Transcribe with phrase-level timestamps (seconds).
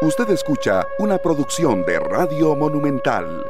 [0.00, 3.44] Usted escucha una producción de Radio Monumental.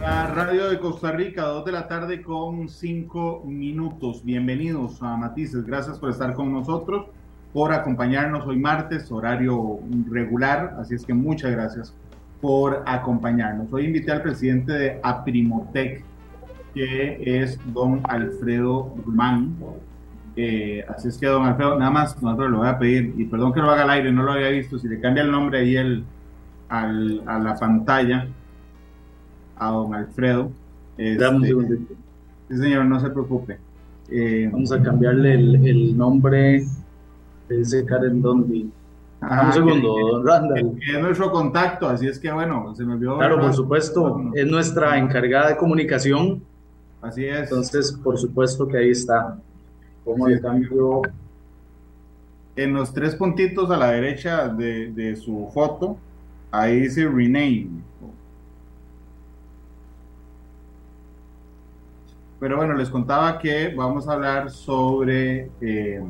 [0.00, 4.24] La radio de Costa Rica, 2 de la tarde con 5 minutos.
[4.24, 5.64] Bienvenidos a Matices.
[5.64, 7.06] Gracias por estar con nosotros,
[7.52, 9.78] por acompañarnos hoy martes, horario
[10.10, 10.74] regular.
[10.80, 11.94] Así es que muchas gracias
[12.40, 13.72] por acompañarnos.
[13.72, 16.02] Hoy invité al presidente de Aprimotec,
[16.74, 19.54] que es don Alfredo Rumán.
[20.36, 23.24] Eh, así es que, don Alfredo, nada más, don Alfredo, lo voy a pedir, y
[23.24, 25.60] perdón que lo haga al aire, no lo había visto, si le cambia el nombre
[25.60, 26.04] ahí el,
[26.68, 28.26] al, a la pantalla,
[29.58, 30.50] a don Alfredo.
[30.98, 31.94] Dame un Este, segundito.
[32.50, 33.58] sí, señor, no se preocupe.
[34.10, 36.64] Eh, Vamos a cambiarle el, el nombre
[37.48, 38.70] de ese Karen Dondi.
[39.22, 40.78] un segundo, que- don Randall.
[40.94, 43.16] es nuestro contacto, así es que, bueno, se me olvidó.
[43.18, 46.42] Claro, por supuesto, es nuestra encargada de comunicación,
[47.00, 47.44] Así es.
[47.44, 49.38] entonces por supuesto que ahí está.
[50.06, 50.32] Como Sí.
[50.34, 51.02] le cambio?
[52.56, 55.98] en los tres puntitos a la derecha de, de su foto,
[56.50, 57.68] ahí dice rename.
[62.40, 66.02] Pero bueno, les contaba que vamos a hablar sobre eh,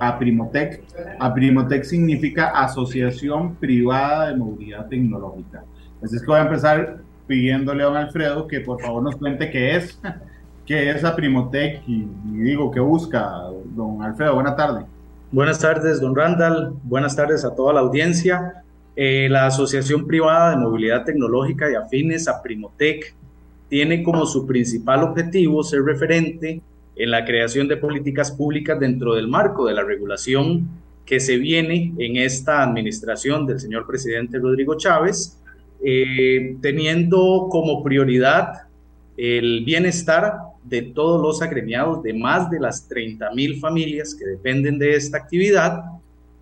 [0.00, 0.82] Aprimotec.
[1.20, 5.64] Aprimotec significa Asociación Privada de Movilidad Tecnológica.
[6.02, 9.50] Así es que voy a empezar pidiéndole a don Alfredo que por favor nos cuente
[9.50, 9.98] qué es,
[10.66, 13.42] qué es Aprimotec y, y digo, qué busca.
[13.74, 14.84] Don Alfredo, buena tarde.
[15.30, 16.74] Buenas tardes, don Randall.
[16.82, 18.62] Buenas tardes a toda la audiencia.
[18.94, 23.14] Eh, la Asociación Privada de Movilidad Tecnológica y Afines, Aprimotec,
[23.70, 26.60] tiene como su principal objetivo ser referente
[26.94, 30.68] en la creación de políticas públicas dentro del marco de la regulación
[31.06, 35.38] que se viene en esta administración del señor presidente Rodrigo Chávez,
[35.82, 38.66] eh, teniendo como prioridad
[39.16, 44.78] el bienestar de todos los agremiados de más de las 30 mil familias que dependen
[44.78, 45.82] de esta actividad,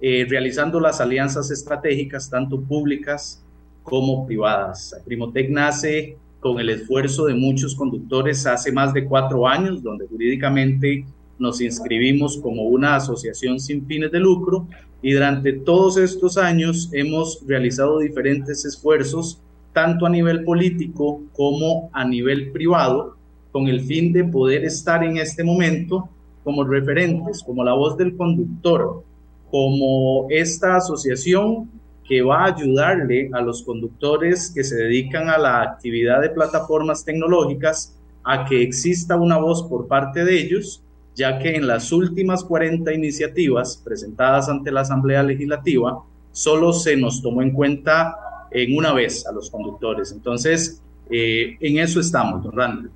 [0.01, 3.43] eh, realizando las alianzas estratégicas, tanto públicas
[3.83, 4.95] como privadas.
[5.05, 11.05] Primotec nace con el esfuerzo de muchos conductores hace más de cuatro años, donde jurídicamente
[11.39, 14.67] nos inscribimos como una asociación sin fines de lucro
[15.03, 19.41] y durante todos estos años hemos realizado diferentes esfuerzos,
[19.73, 23.17] tanto a nivel político como a nivel privado,
[23.53, 26.09] con el fin de poder estar en este momento
[26.45, 29.03] como referentes, como la voz del conductor,
[29.51, 31.69] como esta asociación
[32.07, 37.05] que va a ayudarle a los conductores que se dedican a la actividad de plataformas
[37.05, 40.83] tecnológicas a que exista una voz por parte de ellos,
[41.15, 47.23] ya que en las últimas 40 iniciativas presentadas ante la Asamblea Legislativa, solo se nos
[47.23, 48.17] tomó en cuenta
[48.51, 50.13] en una vez a los conductores.
[50.13, 52.91] Entonces, eh, en eso estamos, don Randall.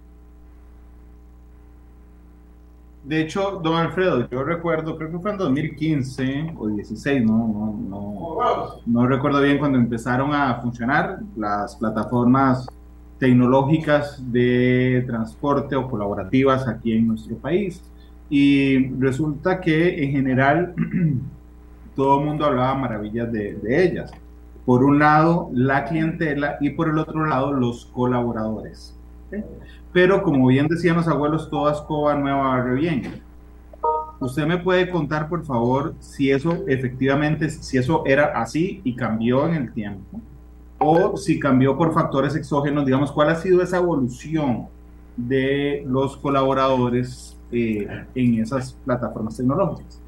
[3.05, 7.79] De hecho, don Alfredo, yo recuerdo, creo que fue en 2015 o 16, no, no,
[7.87, 12.67] no, no recuerdo bien cuando empezaron a funcionar las plataformas
[13.19, 17.83] tecnológicas de transporte o colaborativas aquí en nuestro país.
[18.31, 20.75] Y resulta que en general
[21.95, 24.13] todo el mundo hablaba maravillas de, de ellas.
[24.65, 28.95] Por un lado, la clientela y por el otro lado, los colaboradores.
[29.95, 33.23] Pero como bien decían los abuelos, toda escoba nueva barre bien.
[34.19, 39.47] ¿Usted me puede contar, por favor, si eso efectivamente, si eso era así y cambió
[39.47, 40.21] en el tiempo?
[40.79, 44.67] O si cambió por factores exógenos, digamos, ¿cuál ha sido esa evolución
[45.17, 50.01] de los colaboradores eh, en esas plataformas tecnológicas?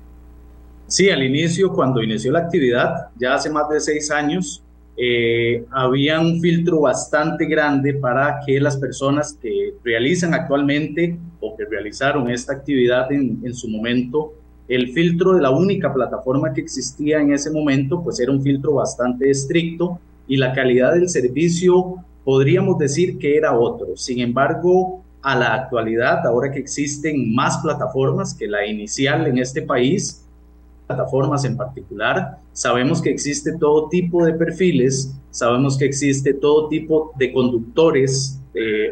[0.88, 4.64] Sí, al inicio, cuando inició la actividad, ya hace más de seis años,
[4.96, 11.64] eh, había un filtro bastante grande para que las personas que realizan actualmente o que
[11.66, 14.32] realizaron esta actividad en, en, su momento,
[14.68, 18.74] el filtro de la única plataforma que existía en ese momento, pues era un filtro
[18.74, 23.96] bastante estricto y la calidad del servicio podríamos decir que era otro.
[23.96, 29.62] Sin embargo, a la actualidad, ahora que existen más plataformas que la inicial en este
[29.62, 30.25] país,
[30.86, 32.38] plataformas en particular.
[32.52, 38.40] Sabemos que existe todo tipo de perfiles, sabemos que existe todo tipo de conductores,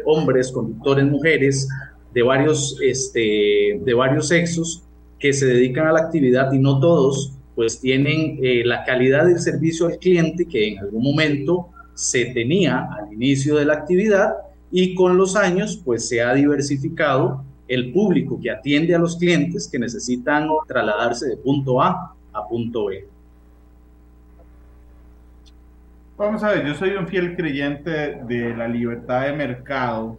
[0.05, 1.67] hombres, conductores, mujeres,
[2.13, 4.83] de varios, este, de varios sexos
[5.19, 9.39] que se dedican a la actividad y no todos pues tienen eh, la calidad del
[9.39, 14.33] servicio al cliente que en algún momento se tenía al inicio de la actividad
[14.71, 19.67] y con los años pues se ha diversificado el público que atiende a los clientes
[19.67, 23.07] que necesitan trasladarse de punto A a punto B.
[26.17, 30.17] Vamos a ver, yo soy un fiel creyente de la libertad de mercado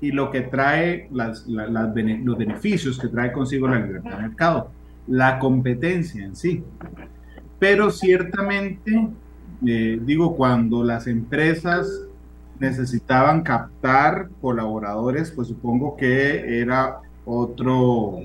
[0.00, 4.70] y lo que trae las, los beneficios que trae consigo la libertad de mercado,
[5.06, 6.64] la competencia en sí.
[7.58, 9.10] Pero ciertamente,
[9.64, 12.06] eh, digo, cuando las empresas
[12.60, 18.18] necesitaban captar colaboradores, pues supongo que era otro,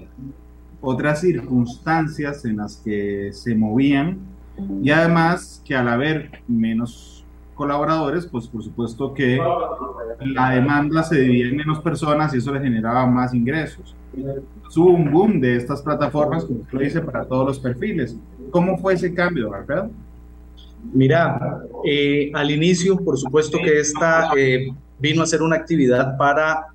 [0.81, 4.19] otras circunstancias en las que se movían
[4.81, 9.39] y además que al haber menos colaboradores, pues por supuesto que
[10.19, 13.95] la demanda se dividía en menos personas y eso le generaba más ingresos.
[14.75, 18.17] Hubo un boom de estas plataformas, como lo dice, para todos los perfiles.
[18.51, 19.89] ¿Cómo fue ese cambio, Alfredo?
[20.93, 24.67] Mira, eh, al inicio, por supuesto que esta eh,
[24.99, 26.67] vino a ser una actividad para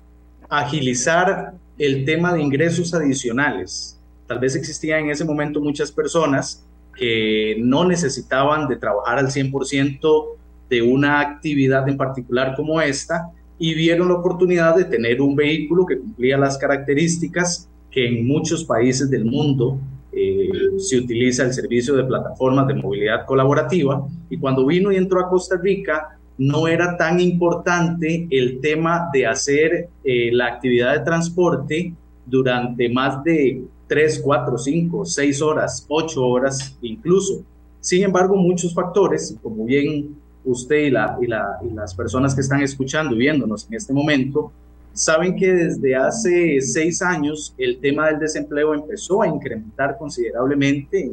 [0.49, 3.99] agilizar el tema de ingresos adicionales.
[4.27, 6.65] Tal vez existían en ese momento muchas personas
[6.95, 10.25] que no necesitaban de trabajar al 100%
[10.69, 15.85] de una actividad en particular como esta y vieron la oportunidad de tener un vehículo
[15.85, 19.79] que cumplía las características que en muchos países del mundo
[20.23, 25.19] eh, se utiliza el servicio de plataformas de movilidad colaborativa y cuando vino y entró
[25.19, 31.05] a Costa Rica no era tan importante el tema de hacer eh, la actividad de
[31.05, 31.93] transporte
[32.25, 37.43] durante más de 3, 4, 5, 6 horas, 8 horas incluso.
[37.79, 40.15] Sin embargo, muchos factores, como bien
[40.45, 43.93] usted y, la, y, la, y las personas que están escuchando y viéndonos en este
[43.93, 44.51] momento,
[44.93, 51.11] saben que desde hace seis años el tema del desempleo empezó a incrementar considerablemente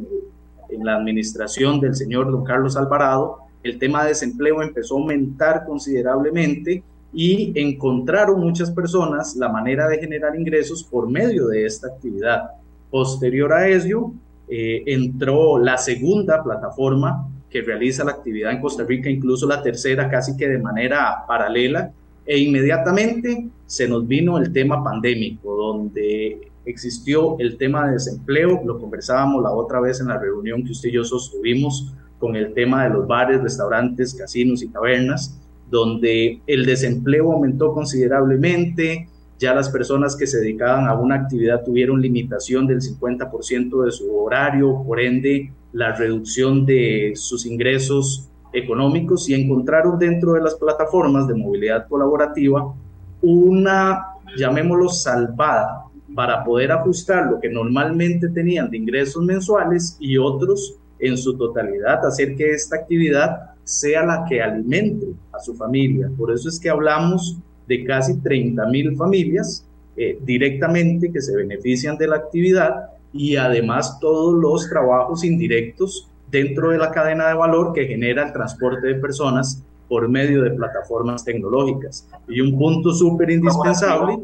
[0.69, 3.39] en, la administración del señor don Carlos Alvarado.
[3.63, 9.97] El tema de desempleo empezó a aumentar considerablemente y encontraron muchas personas la manera de
[9.97, 12.51] generar ingresos por medio de esta actividad.
[12.91, 14.11] Posterior a ello,
[14.47, 20.09] eh, entró la segunda plataforma que realiza la actividad en Costa Rica, incluso la tercera
[20.09, 21.91] casi que de manera paralela,
[22.29, 28.79] e inmediatamente se nos vino el tema pandémico, donde existió el tema de desempleo, lo
[28.79, 32.83] conversábamos la otra vez en la reunión que usted y yo sostuvimos con el tema
[32.83, 35.41] de los bares, restaurantes, casinos y tabernas,
[35.71, 39.09] donde el desempleo aumentó considerablemente,
[39.39, 44.15] ya las personas que se dedicaban a una actividad tuvieron limitación del 50% de su
[44.15, 51.27] horario, por ende la reducción de sus ingresos económicos y encontraron dentro de las plataformas
[51.27, 52.73] de movilidad colaborativa
[53.21, 54.05] una,
[54.37, 55.85] llamémoslo, salvada
[56.15, 62.05] para poder ajustar lo que normalmente tenían de ingresos mensuales y otros en su totalidad,
[62.05, 66.09] hacer que esta actividad sea la que alimente a su familia.
[66.17, 67.37] Por eso es que hablamos
[67.67, 73.99] de casi 30 mil familias eh, directamente que se benefician de la actividad y además
[73.99, 78.95] todos los trabajos indirectos dentro de la cadena de valor que genera el transporte de
[78.95, 82.07] personas por medio de plataformas tecnológicas.
[82.27, 84.17] Y un punto súper indispensable,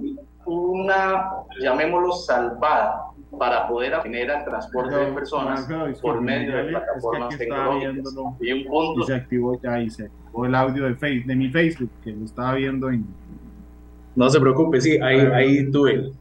[0.46, 3.02] una, llamémoslo, salvada
[3.40, 5.68] para poder generar el transporte de personas
[6.02, 8.16] por medio de plataformas tecnológicas.
[8.40, 9.02] Y un punto...
[9.02, 12.12] Y se activó ya y se activó el audio de, Facebook, de mi Facebook, que
[12.12, 13.06] lo estaba viendo en
[14.16, 16.12] no se preocupe, sí, ahí, ahí tuve.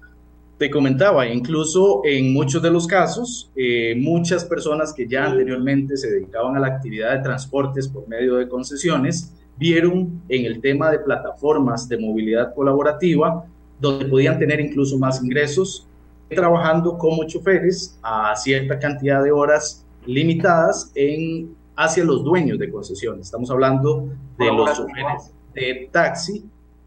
[0.58, 6.10] Te comentaba, incluso en muchos de los casos, eh, muchas personas que ya anteriormente se
[6.10, 11.00] dedicaban a la actividad de transportes por medio de concesiones, vieron en el tema de
[11.00, 13.44] plataformas de movilidad colaborativa,
[13.80, 15.88] donde podían tener incluso más ingresos,
[16.28, 23.26] trabajando como choferes a cierta cantidad de horas limitadas en, hacia los dueños de concesiones.
[23.26, 26.44] Estamos hablando de los choferes de taxi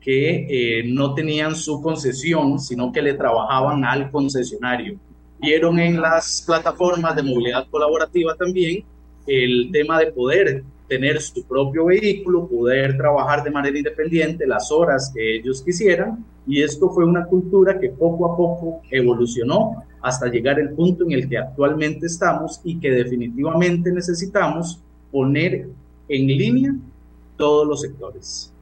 [0.07, 0.47] que
[0.79, 4.97] eh, no tenían su concesión, sino que le trabajaban al concesionario.
[5.37, 8.85] Vieron en las plataformas de movilidad colaborativa también
[9.27, 15.11] el tema de poder tener su propio vehículo, poder trabajar de manera independiente las horas
[15.13, 20.57] que ellos quisieran, y esto fue una cultura que poco a poco evolucionó hasta llegar
[20.57, 25.67] al punto en el que actualmente estamos y que definitivamente necesitamos poner
[26.07, 26.73] en línea
[27.35, 28.53] todos los sectores.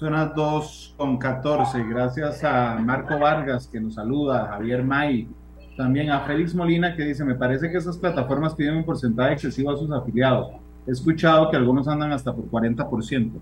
[0.00, 1.84] Son las 2 con 14.
[1.84, 5.28] Gracias a Marco Vargas que nos saluda, Javier May,
[5.76, 9.70] también a Félix Molina que dice, me parece que esas plataformas piden un porcentaje excesivo
[9.70, 10.52] a sus afiliados.
[10.86, 13.32] He escuchado que algunos andan hasta por 40%.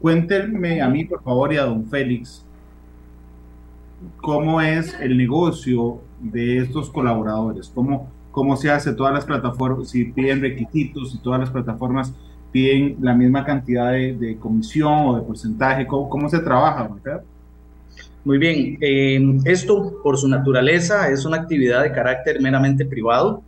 [0.00, 2.44] Cuéntenme a mí, por favor, y a don Félix,
[4.20, 10.06] cómo es el negocio de estos colaboradores, cómo, cómo se hace todas las plataformas, si
[10.06, 12.12] piden requisitos, y todas las plataformas
[12.52, 15.86] piden la misma cantidad de, comisión o de porcentaje?
[15.86, 16.90] ¿Cómo, cómo se trabaja,
[18.24, 23.42] Muy bien, eh, esto por su naturaleza es una actividad de carácter meramente privado.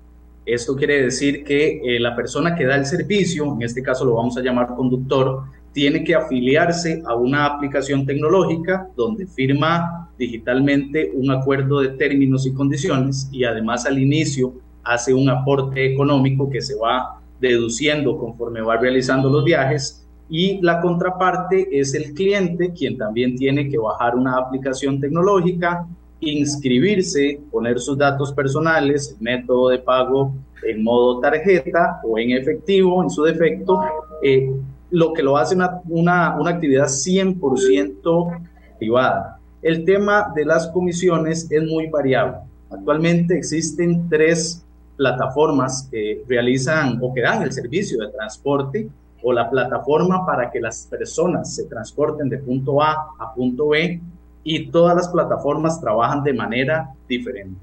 [0.47, 4.15] Esto quiere decir que eh, la persona que da el servicio, en este caso lo
[4.15, 11.31] vamos a llamar conductor, tiene que afiliarse a una aplicación tecnológica donde firma digitalmente un
[11.31, 16.75] acuerdo de términos y condiciones y además al inicio hace un aporte económico que se
[16.77, 23.35] va deduciendo conforme va realizando los viajes y la contraparte es el cliente quien también
[23.37, 25.89] tiene que bajar una aplicación tecnológica,
[26.21, 30.33] inscribirse, poner sus datos personales, método de pago
[30.63, 33.81] en modo tarjeta o en efectivo en su defecto,
[34.23, 34.53] eh,
[34.91, 39.39] lo que lo hace una, una, una actividad 100% privada.
[39.63, 42.39] El tema de las comisiones es muy variable.
[42.71, 44.65] Actualmente existen tres
[45.01, 48.87] plataformas que realizan o que dan el servicio de transporte
[49.23, 53.99] o la plataforma para que las personas se transporten de punto A a punto B
[54.45, 57.63] y todas las plataformas trabajan de manera diferente.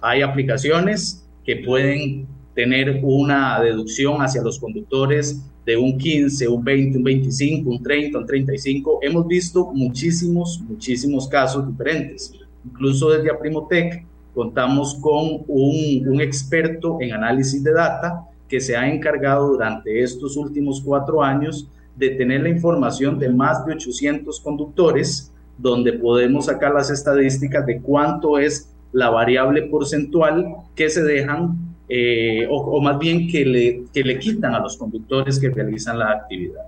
[0.00, 6.98] Hay aplicaciones que pueden tener una deducción hacia los conductores de un 15, un 20,
[6.98, 9.00] un 25, un 30, un 35.
[9.02, 12.32] Hemos visto muchísimos, muchísimos casos diferentes.
[12.64, 19.48] Incluso desde Aprimotec contamos con un, experto en análisis de data que se ha encargado
[19.48, 21.66] durante estos últimos cuatro años
[21.96, 27.80] de tener la información de más de 800 conductores, donde podemos sacar las estadísticas de
[27.80, 31.56] cuánto es la variable porcentual que se dejan
[31.88, 36.10] eh, o, más bien que le, que le quitan a los conductores que realizan la
[36.10, 36.66] actividad.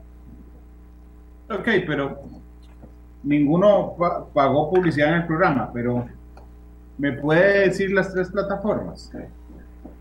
[1.50, 2.18] Ok, pero
[3.22, 3.94] ninguno
[4.32, 6.06] pagó publicidad en el programa, pero
[6.98, 9.10] ¿me puede decir las tres plataformas?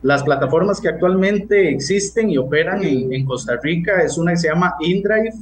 [0.02, 4.76] Las plataformas que actualmente existen y operan en, Costa Rica es una que se llama
[4.80, 5.34] InDrive,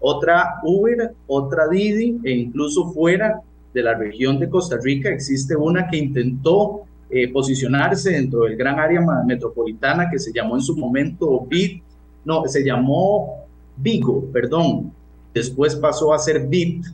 [0.00, 3.40] otra Uber, otra Didi e incluso fuera
[3.72, 8.78] de la región de Costa Rica existe una que intentó eh, posicionarse dentro del gran
[8.78, 11.82] área metropolitana que se llamó en su momento BIT,
[12.24, 13.44] no, se llamó
[13.76, 14.92] Vigo, perdón,
[15.34, 16.84] después pasó a ser BIT,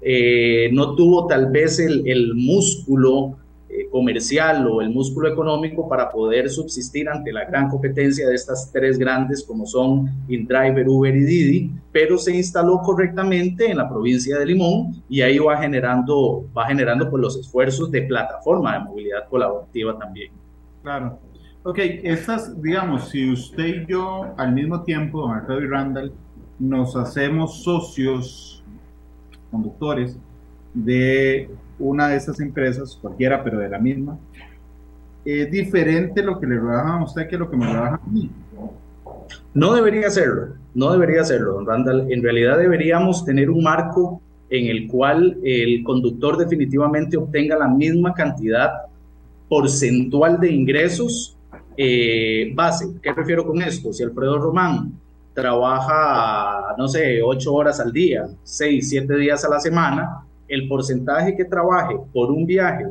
[0.00, 3.36] eh, no tuvo tal vez el, el músculo
[3.70, 8.72] eh, comercial o el músculo económico para poder subsistir ante la gran competencia de estas
[8.72, 14.38] tres grandes como son InDriver, Uber y Didi, pero se instaló correctamente en la provincia
[14.38, 19.28] de Limón y ahí va generando, va generando pues, los esfuerzos de plataforma de movilidad
[19.28, 20.32] colaborativa también.
[20.82, 21.18] Claro.
[21.64, 26.12] Ok, estas, digamos, si usted y yo al mismo tiempo, Alfredo y Randall,
[26.58, 28.57] nos hacemos socios,
[29.50, 30.16] conductores,
[30.74, 34.18] de una de esas empresas, cualquiera, pero de la misma,
[35.24, 38.30] es diferente lo que le rebajan a usted que lo que me rebajan a mí.
[39.54, 42.10] No debería serlo, no debería serlo, don Randall.
[42.12, 48.14] En realidad deberíamos tener un marco en el cual el conductor definitivamente obtenga la misma
[48.14, 48.70] cantidad
[49.48, 51.36] porcentual de ingresos
[51.76, 52.86] eh, base.
[53.02, 53.92] ¿Qué refiero con esto?
[53.92, 54.92] Si Alfredo Román
[55.38, 61.36] trabaja, no sé, ocho horas al día, seis, siete días a la semana, el porcentaje
[61.36, 62.86] que trabaje por un viaje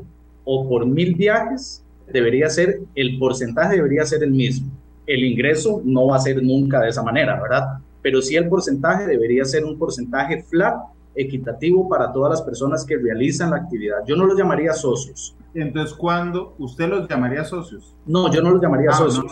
[0.45, 4.71] o por mil viajes debería ser, el porcentaje debería ser el mismo.
[5.05, 7.79] El ingreso no va a ser nunca de esa manera, ¿verdad?
[8.01, 10.77] Pero sí el porcentaje debería ser un porcentaje flat,
[11.15, 13.97] equitativo para todas las personas que realizan la actividad.
[14.05, 15.35] Yo no los llamaría socios.
[15.53, 17.93] Entonces, ¿cuándo usted los llamaría socios?
[18.05, 19.25] No, yo no los llamaría ah, socios.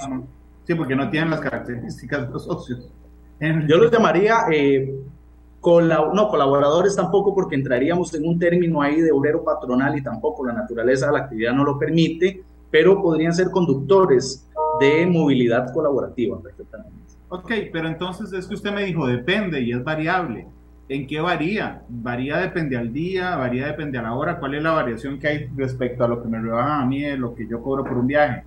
[0.65, 2.89] Sí, porque no tienen las características de los socios.
[3.39, 4.95] Yo los llamaría eh,
[5.65, 10.53] no, colaboradores tampoco porque entraríamos en un término ahí de obrero patronal y tampoco la
[10.53, 14.47] naturaleza de la actividad no lo permite, pero podrían ser conductores
[14.79, 16.95] de movilidad colaborativa perfectamente.
[17.29, 20.47] Ok, pero entonces es que usted me dijo depende y es variable.
[20.87, 21.81] ¿En qué varía?
[21.89, 23.35] ¿Varía depende al día?
[23.35, 24.39] ¿Varía depende a la hora?
[24.39, 27.17] ¿Cuál es la variación que hay respecto a lo que me rebajan a mí de
[27.17, 28.43] lo que yo cobro por un viaje?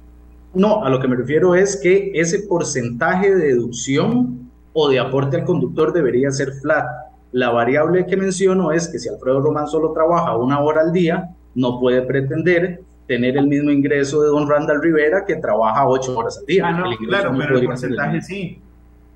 [0.55, 5.37] No, a lo que me refiero es que ese porcentaje de deducción o de aporte
[5.37, 6.87] al conductor debería ser flat.
[7.33, 11.31] La variable que menciono es que si Alfredo Román solo trabaja una hora al día,
[11.55, 16.39] no puede pretender tener el mismo ingreso de don Randall Rivera que trabaja ocho horas
[16.39, 16.67] al día.
[16.67, 18.61] Ah, no, claro, pero el porcentaje sí.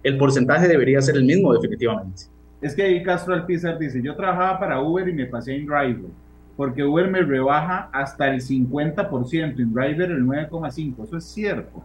[0.03, 2.25] El porcentaje debería ser el mismo, definitivamente.
[2.61, 6.11] Es que ahí Castro Alpizar dice, yo trabajaba para Uber y me pasé en Driver,
[6.57, 11.05] porque Uber me rebaja hasta el 50%, en Driver el 9,5%.
[11.05, 11.83] Eso es cierto.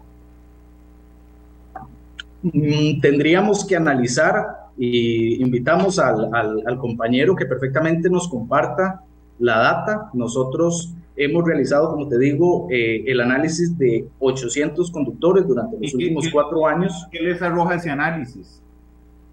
[2.54, 4.46] Mm, tendríamos que analizar
[4.78, 9.02] y invitamos al, al, compañero que perfectamente nos comparta
[9.40, 10.10] la data.
[10.14, 16.30] Nosotros hemos realizado, como te digo, eh, el análisis de 800 conductores durante los últimos
[16.32, 17.08] cuatro años.
[17.12, 18.62] ¿Qué les arroja ese análisis?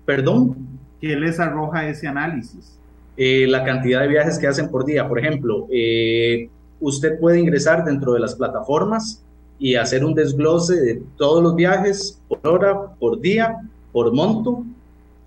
[0.06, 0.56] ¿Perdón?
[1.00, 2.78] ¿Qué les arroja ese análisis?
[3.16, 5.06] Eh, la cantidad de viajes que hacen por día.
[5.06, 6.48] Por ejemplo, eh,
[6.80, 9.22] usted puede ingresar dentro de las plataformas
[9.58, 13.56] y hacer un desglose de todos los viajes por hora, por día,
[13.92, 14.64] por monto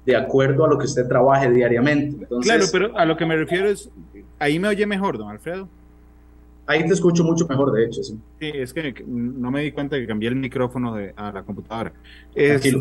[0.05, 2.25] de acuerdo a lo que usted trabaje diariamente.
[2.41, 3.89] claro, pero a lo que me refiero es,
[4.39, 5.67] ahí me oye mejor, don Alfredo.
[6.65, 8.17] Ahí te escucho mucho mejor, de hecho, sí.
[8.39, 11.93] Sí, es que no me di cuenta que cambié el micrófono de, a la computadora.
[12.35, 12.77] Este,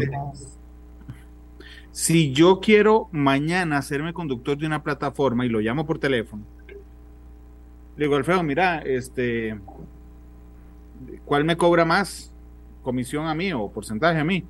[1.91, 6.43] si yo quiero mañana hacerme conductor de una plataforma y lo llamo por teléfono,
[7.97, 9.57] le digo, Alfredo, mira, este,
[11.25, 12.33] ¿cuál me cobra más?
[12.83, 14.45] ¿Comisión a mí o porcentaje a mí?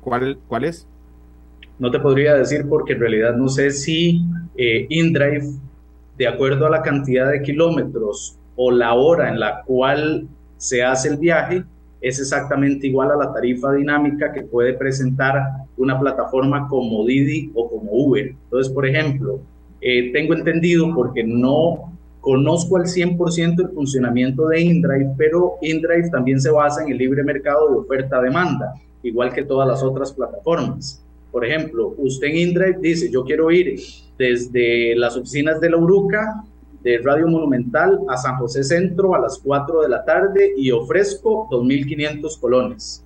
[0.00, 0.86] ¿Cuál, cuál es?
[1.78, 4.22] No te podría decir porque en realidad no sé si
[4.56, 5.50] eh, InDrive,
[6.18, 11.08] de acuerdo a la cantidad de kilómetros o la hora en la cual se hace
[11.08, 11.64] el viaje,
[12.00, 15.40] es exactamente igual a la tarifa dinámica que puede presentar
[15.76, 18.34] una plataforma como Didi o como Uber.
[18.44, 19.40] Entonces, por ejemplo,
[19.80, 21.91] eh, tengo entendido, porque no
[22.22, 27.24] conozco al 100% el funcionamiento de InDrive, pero InDrive también se basa en el libre
[27.24, 31.04] mercado de oferta-demanda, igual que todas las otras plataformas.
[31.32, 33.78] Por ejemplo, usted en InDrive dice, yo quiero ir
[34.16, 36.44] desde las oficinas de la Uruca
[36.82, 41.48] de Radio Monumental a San José Centro a las 4 de la tarde y ofrezco
[41.50, 43.04] 2.500 colones.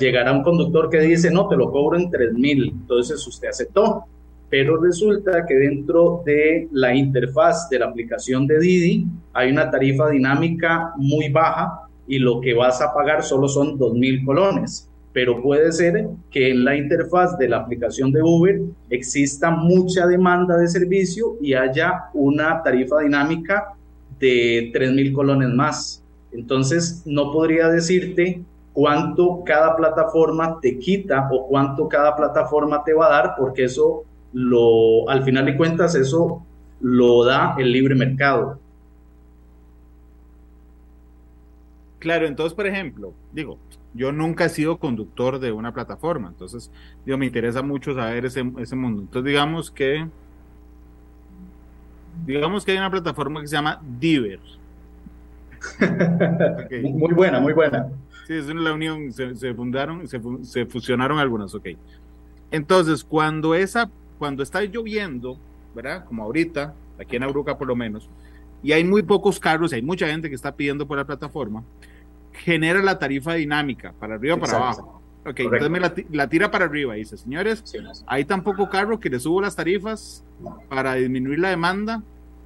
[0.00, 2.72] Llegará un conductor que dice, no, te lo cobro en 3.000.
[2.72, 4.04] Entonces usted aceptó.
[4.50, 10.08] Pero resulta que dentro de la interfaz de la aplicación de Didi hay una tarifa
[10.08, 14.88] dinámica muy baja y lo que vas a pagar solo son 2.000 colones
[15.18, 20.56] pero puede ser que en la interfaz de la aplicación de Uber exista mucha demanda
[20.56, 23.74] de servicio y haya una tarifa dinámica
[24.20, 26.04] de 3.000 colones más.
[26.30, 33.06] Entonces, no podría decirte cuánto cada plataforma te quita o cuánto cada plataforma te va
[33.06, 36.44] a dar, porque eso lo, al final de cuentas, eso
[36.80, 38.58] lo da el libre mercado.
[41.98, 43.58] Claro, entonces, por ejemplo, digo,
[43.94, 46.70] yo nunca he sido conductor de una plataforma, entonces,
[47.04, 49.02] digo, me interesa mucho saber ese, ese mundo.
[49.02, 50.06] Entonces, digamos que,
[52.24, 54.40] digamos que hay una plataforma que se llama Diver.
[56.84, 57.88] Muy buena, muy buena.
[58.28, 61.68] Sí, es una la unión, se, fundaron, se, se, fusionaron algunas, ok.
[62.50, 65.38] Entonces, cuando esa, cuando está lloviendo,
[65.74, 66.04] ¿verdad?
[66.04, 68.08] Como ahorita, aquí en Auruca por lo menos,
[68.62, 71.62] y hay muy pocos carros, hay mucha gente que está pidiendo por la plataforma,
[72.32, 75.02] genera la tarifa dinámica, para arriba o para abajo.
[75.26, 77.62] Ok, entonces me la, tira para arriba y dice, señores,
[78.06, 80.24] hay tan poco carro que le subo las tarifas
[80.68, 82.02] para disminuir la demanda,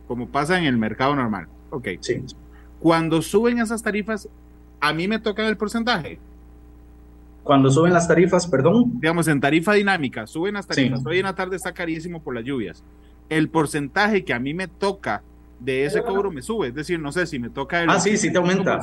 [0.08, 1.46] como pasa en el mercado normal.
[1.70, 1.88] Ok.
[2.00, 2.24] Sí.
[2.80, 4.28] Cuando suben esas tarifas,
[4.80, 6.18] a mí me toca el porcentaje.
[7.42, 8.92] Cuando suben las tarifas, perdón.
[9.00, 11.04] Digamos, en tarifa dinámica, suben las tarifas.
[11.04, 12.84] Hoy en la tarde está carísimo por las lluvias.
[13.28, 15.22] El porcentaje que a mí me toca
[15.58, 16.68] de ese cobro me sube.
[16.68, 17.90] Es decir, no sé si me toca el.
[17.90, 18.80] Ah, sí, sí te aumenta.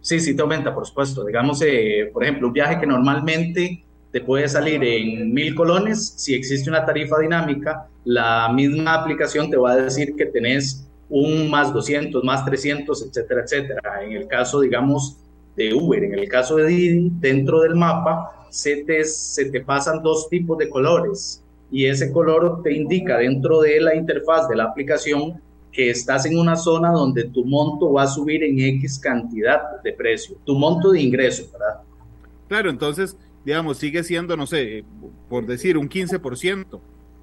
[0.00, 1.24] Sí, sí te aumenta, por supuesto.
[1.24, 6.34] Digamos, eh, por ejemplo, un viaje que normalmente te puede salir en mil colones, si
[6.34, 11.72] existe una tarifa dinámica, la misma aplicación te va a decir que tenés un más
[11.72, 14.04] 200, más 300, etcétera, etcétera.
[14.04, 15.18] En el caso, digamos,
[15.56, 20.02] de Uber, en el caso de Didi, dentro del mapa se te, se te pasan
[20.02, 21.42] dos tipos de colores.
[21.70, 25.40] Y ese color te indica dentro de la interfaz de la aplicación
[25.72, 29.92] que estás en una zona donde tu monto va a subir en X cantidad de
[29.92, 31.82] precio, tu monto de ingreso, ¿verdad?
[32.48, 34.84] Claro, entonces, digamos, sigue siendo, no sé,
[35.28, 36.80] por decir, un 15%,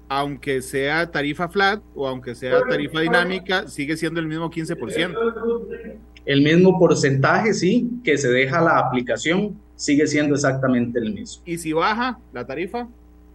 [0.08, 5.16] aunque sea tarifa flat o aunque sea tarifa dinámica, sigue siendo el mismo 15%.
[6.26, 11.42] El mismo porcentaje, sí, que se deja la aplicación, sigue siendo exactamente el mismo.
[11.44, 12.88] ¿Y si baja la tarifa?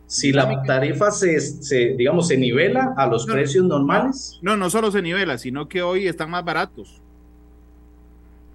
[0.07, 4.39] Si la tarifa se, se, digamos, se nivela a los precios normales.
[4.41, 6.99] No, no solo se nivela, sino que hoy están más baratos.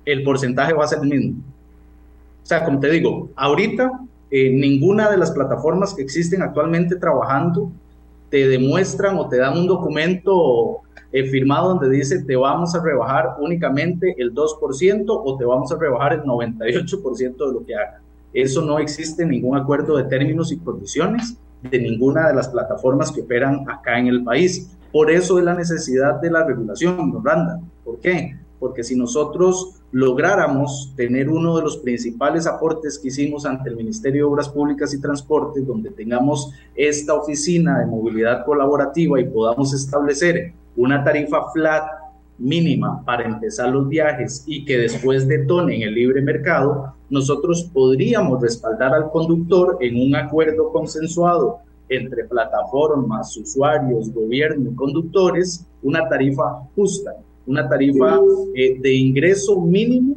[0.04, 1.42] El porcentaje va a ser el mismo.
[2.42, 7.70] O sea, como te digo, ahorita eh, ninguna de las plataformas que existen actualmente trabajando
[8.30, 10.80] te demuestran o te dan un documento
[11.14, 15.78] eh, firmado donde dice te vamos a rebajar únicamente el 2% o te vamos a
[15.78, 18.00] rebajar el 98% de lo que haga.
[18.32, 23.20] Eso no existe ningún acuerdo de términos y condiciones de ninguna de las plataformas que
[23.20, 24.76] operan acá en el país.
[24.90, 27.60] Por eso es la necesidad de la regulación, Randa.
[27.84, 28.36] ¿Por qué?
[28.58, 34.26] Porque si nosotros lográramos tener uno de los principales aportes que hicimos ante el Ministerio
[34.26, 40.54] de Obras Públicas y Transportes, donde tengamos esta oficina de movilidad colaborativa y podamos establecer
[40.76, 41.84] una tarifa flat
[42.38, 48.42] mínima para empezar los viajes y que después detone en el libre mercado, nosotros podríamos
[48.42, 51.58] respaldar al conductor en un acuerdo consensuado
[51.88, 57.14] entre plataformas, usuarios, gobierno y conductores, una tarifa justa,
[57.46, 58.18] una tarifa
[58.54, 60.16] eh, de ingreso mínimo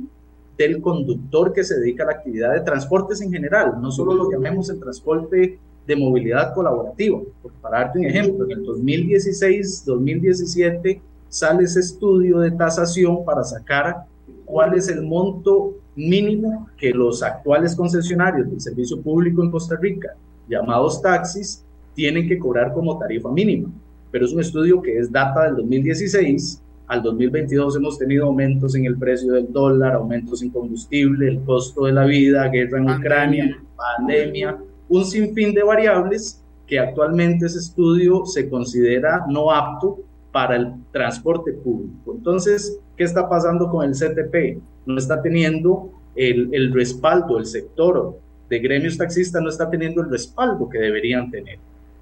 [0.57, 4.31] del conductor que se dedica a la actividad de transportes en general, no solo lo
[4.31, 7.19] llamemos el transporte de movilidad colaborativa.
[7.61, 14.05] para darte un ejemplo, en el 2016-2017 sale ese estudio de tasación para sacar
[14.45, 20.15] cuál es el monto mínimo que los actuales concesionarios del servicio público en Costa Rica,
[20.47, 23.69] llamados taxis, tienen que cobrar como tarifa mínima.
[24.11, 26.61] Pero es un estudio que es data del 2016.
[26.87, 31.85] Al 2022 hemos tenido aumentos en el precio del dólar, aumentos en combustible, el costo
[31.85, 34.57] de la vida, guerra en Ucrania, pandemia,
[34.89, 39.99] un sinfín de variables que actualmente ese estudio se considera no apto
[40.31, 42.13] para el transporte público.
[42.13, 44.61] Entonces, ¿qué está pasando con el CTP?
[44.85, 48.17] No está teniendo el, el respaldo, el sector
[48.49, 51.59] de gremios taxistas no está teniendo el respaldo que deberían tener.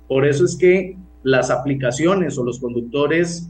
[0.07, 3.49] Por eso es que las aplicaciones o los conductores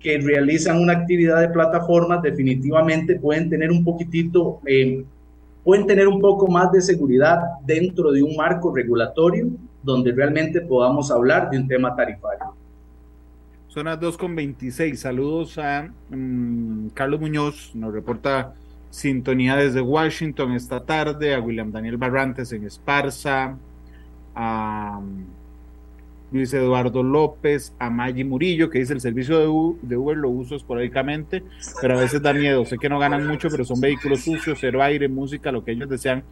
[0.00, 5.04] que realizan una actividad de plataformas definitivamente pueden tener un poquitito, eh,
[5.68, 9.48] pueden tener un poco más de seguridad dentro de un marco regulatorio
[9.82, 12.54] donde realmente podamos hablar de un tema tarifario.
[13.66, 14.94] Son las 2.26.
[14.94, 18.54] Saludos a mm, Carlos Muñoz, nos reporta
[18.88, 23.58] sintonía desde Washington esta tarde, a William Daniel Barrantes en Esparza,
[24.34, 25.37] a mm,
[26.30, 29.38] Luis Eduardo López, a Maggi Murillo, que dice el servicio
[29.82, 31.42] de, Uber lo uso esporádicamente,
[31.80, 32.64] pero a veces da miedo.
[32.64, 35.88] Sé que no ganan mucho, pero son vehículos sucios, cero aire, música, lo que ellos
[35.88, 36.22] desean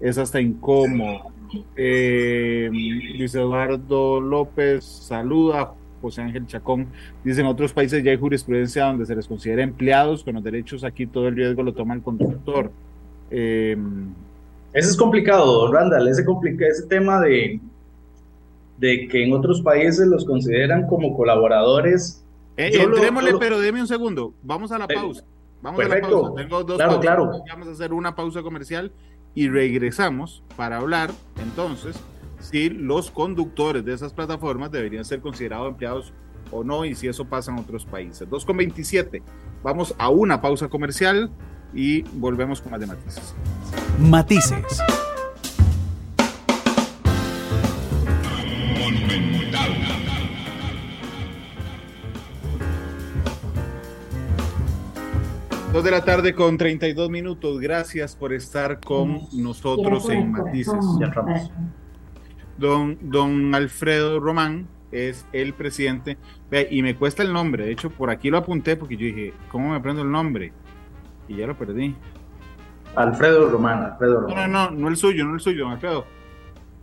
[0.00, 1.32] es hasta incómodo.
[1.76, 2.68] Eh,
[3.16, 6.88] Luis Eduardo López saluda, José Ángel Chacón.
[7.22, 10.82] Dice, en otros países ya hay jurisprudencia donde se les considera empleados con los derechos,
[10.82, 12.72] aquí todo el riesgo lo toma el conductor.
[13.30, 13.76] Eh,
[14.72, 16.24] Eso es complicado, Randall, ese,
[16.68, 17.60] ese tema de,
[18.78, 22.24] de que en otros países los consideran como colaboradores.
[22.56, 25.24] Eh, entrémosle, pero deme un segundo, vamos a la pausa.
[25.62, 26.34] Vamos a la pausa.
[26.36, 27.30] Tengo dos claro, Claro.
[27.48, 28.92] Vamos a hacer una pausa comercial
[29.34, 31.10] y regresamos para hablar
[31.42, 31.96] entonces
[32.40, 36.12] si los conductores de esas plataformas deberían ser considerados empleados
[36.50, 38.28] o no y si eso pasa en otros países.
[38.28, 39.22] 2,27.
[39.62, 41.30] Vamos a una pausa comercial
[41.72, 43.34] y volvemos con más de matices.
[43.98, 44.78] Matices.
[55.72, 57.58] Dos de la tarde con 32 minutos.
[57.60, 60.74] Gracias por estar con nosotros en Matices.
[61.00, 61.50] Ya entramos
[62.56, 66.18] don, don Alfredo Román es el presidente,
[66.70, 69.70] y me cuesta el nombre, de hecho por aquí lo apunté porque yo dije, ¿cómo
[69.70, 70.52] me aprendo el nombre?
[71.26, 71.96] Y ya lo perdí.
[72.94, 74.52] Alfredo Román, Alfredo Román.
[74.52, 76.06] No, no, no, no el suyo, no el suyo, don Alfredo.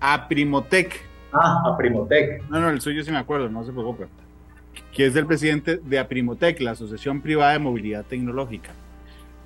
[0.01, 1.11] Aprimotec.
[1.34, 2.44] Ah, Aprimotec.
[2.50, 4.08] No, no, el suyo sí me acuerdo, no se preocupe.
[4.94, 8.72] Que es el presidente de Aprimotec, la Asociación Privada de Movilidad Tecnológica.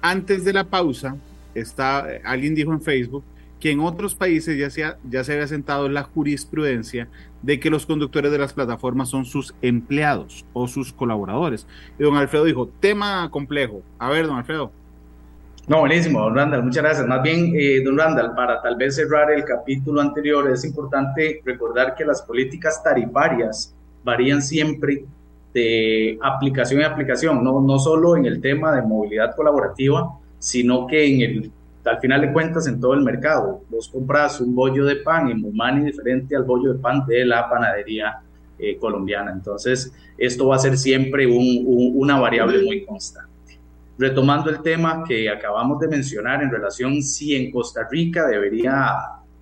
[0.01, 1.17] Antes de la pausa,
[1.53, 3.23] está, alguien dijo en Facebook
[3.59, 7.07] que en otros países ya se, ya se había sentado la jurisprudencia
[7.41, 11.67] de que los conductores de las plataformas son sus empleados o sus colaboradores.
[11.97, 13.81] Y don Alfredo dijo, tema complejo.
[13.97, 14.71] A ver, don Alfredo.
[15.67, 17.07] No, buenísimo, don Randall, muchas gracias.
[17.07, 21.95] Más bien, eh, don Randall, para tal vez cerrar el capítulo anterior, es importante recordar
[21.95, 23.73] que las políticas tarifarias
[24.03, 25.05] varían siempre
[25.53, 31.05] de aplicación a aplicación, no, no solo en el tema de movilidad colaborativa, sino que
[31.05, 31.51] en el
[31.85, 33.61] al final de cuentas en todo el mercado.
[33.69, 37.49] Vos compras un bollo de pan en Mumani diferente al bollo de pan de la
[37.49, 38.19] panadería
[38.57, 39.31] eh, colombiana.
[39.31, 43.34] Entonces, esto va a ser siempre una variable muy constante.
[43.97, 48.97] Retomando el tema que acabamos de mencionar en relación si en Costa Rica debería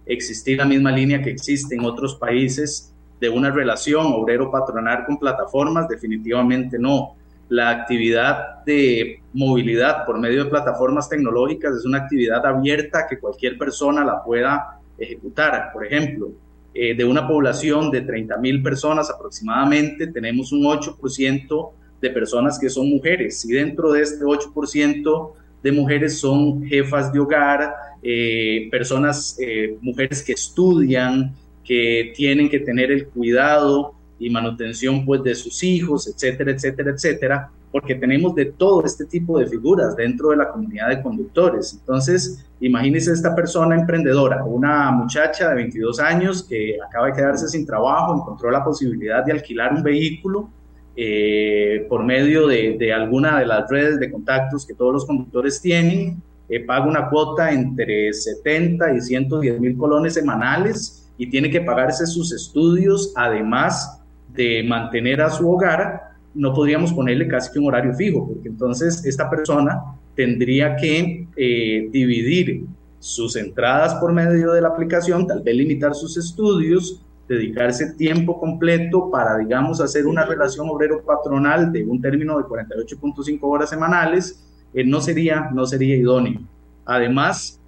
[0.05, 5.87] existir la misma línea que existe en otros países de una relación obrero-patronal con plataformas,
[5.87, 7.15] definitivamente no
[7.49, 13.57] la actividad de movilidad por medio de plataformas tecnológicas es una actividad abierta que cualquier
[13.57, 15.71] persona la pueda ejecutar.
[15.71, 16.31] Por ejemplo,
[16.73, 21.71] eh, de una población de 30 mil personas aproximadamente, tenemos un 8%
[22.03, 25.31] de personas que son mujeres y dentro de este 8%
[25.63, 32.59] de mujeres son jefas de hogar, eh, personas, eh, mujeres que estudian, que tienen que
[32.59, 38.45] tener el cuidado y manutención pues de sus hijos, etcétera, etcétera, etcétera, porque tenemos de
[38.45, 41.73] todo este tipo de figuras dentro de la comunidad de conductores.
[41.79, 47.65] Entonces, imagínese esta persona emprendedora, una muchacha de 22 años que acaba de quedarse sin
[47.65, 50.49] trabajo, encontró la posibilidad de alquilar un vehículo
[50.95, 56.21] eh, por medio de, alguna de las redes de contactos que todos los conductores tienen,
[56.49, 62.05] eh, paga una cuota entre 70 y 110 mil colones semanales y tiene que pagarse
[62.05, 64.01] sus estudios, además
[64.33, 69.05] de mantener a su hogar, no podríamos ponerle casi que un horario fijo, porque entonces
[69.05, 69.81] esta persona
[70.15, 72.65] tendría que eh, dividir
[72.99, 79.09] sus entradas por medio de la aplicación, tal vez limitar sus estudios dedicarse tiempo completo
[79.11, 84.43] para, digamos, hacer una relación obrero-patronal de un término de 48.5 horas semanales,
[84.73, 86.41] eh, no, sería, no sería idóneo.
[86.85, 87.59] Además,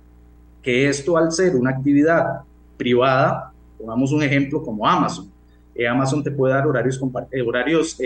[0.62, 2.42] que esto al ser una actividad
[2.78, 5.30] privada, pongamos un ejemplo como Amazon,
[5.76, 7.00] eh, Amazon te puede dar horarios,
[7.32, 7.98] eh, horarios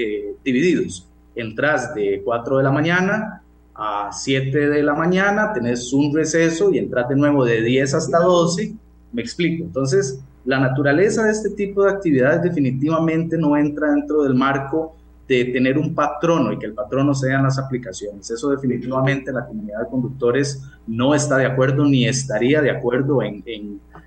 [0.43, 1.08] divididos.
[1.36, 3.43] Entras de 4 de la mañana
[3.76, 8.19] a 7 de la mañana, tenés un receso y entras de nuevo de 10 hasta
[8.19, 8.74] 12,
[9.13, 9.63] me explico.
[9.63, 10.19] Entonces,
[10.50, 14.96] la naturaleza de este tipo de actividades definitivamente no entra dentro del marco
[15.28, 18.32] de tener un patrono y que el patrono sean las aplicaciones.
[18.32, 23.44] Eso definitivamente la comunidad de conductores no está de acuerdo ni estaría de acuerdo en,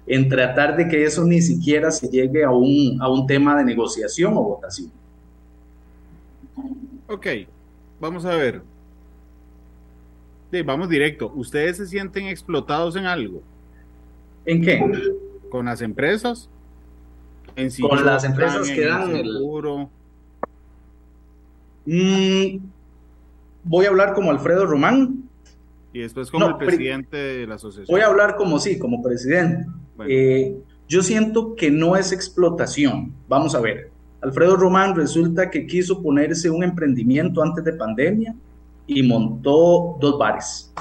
[0.04, 3.64] en, tratar de que eso ni siquiera se llegue a un, a un tema de
[3.64, 4.90] negociación o votación.
[7.06, 7.26] Ok,
[8.00, 8.62] vamos a ver.
[10.50, 11.30] Sí, vamos directo.
[11.36, 13.40] ¿Ustedes se sienten explotados en algo?
[14.44, 14.80] ¿En qué?
[15.52, 16.48] Con las empresas.
[17.56, 19.90] En con las empresas que dan el seguro.
[21.84, 22.56] Mm,
[23.62, 25.28] voy a hablar como Alfredo Román.
[25.92, 27.94] Y después como el presidente de la asociación.
[27.94, 29.66] Voy a hablar como sí, como presidente.
[30.08, 30.56] Eh,
[30.88, 33.12] yo siento que no es explotación.
[33.28, 33.90] Vamos a ver.
[34.22, 38.34] Alfredo Román resulta que quiso ponerse un emprendimiento antes de pandemia
[38.86, 40.72] y montó dos bares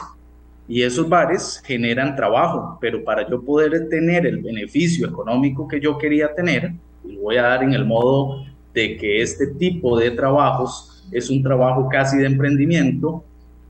[0.72, 5.98] y esos bares generan trabajo, pero para yo poder tener el beneficio económico que yo
[5.98, 6.72] quería tener,
[7.04, 11.30] y lo voy a dar en el modo de que este tipo de trabajos es
[11.30, 13.22] un trabajo casi de emprendimiento,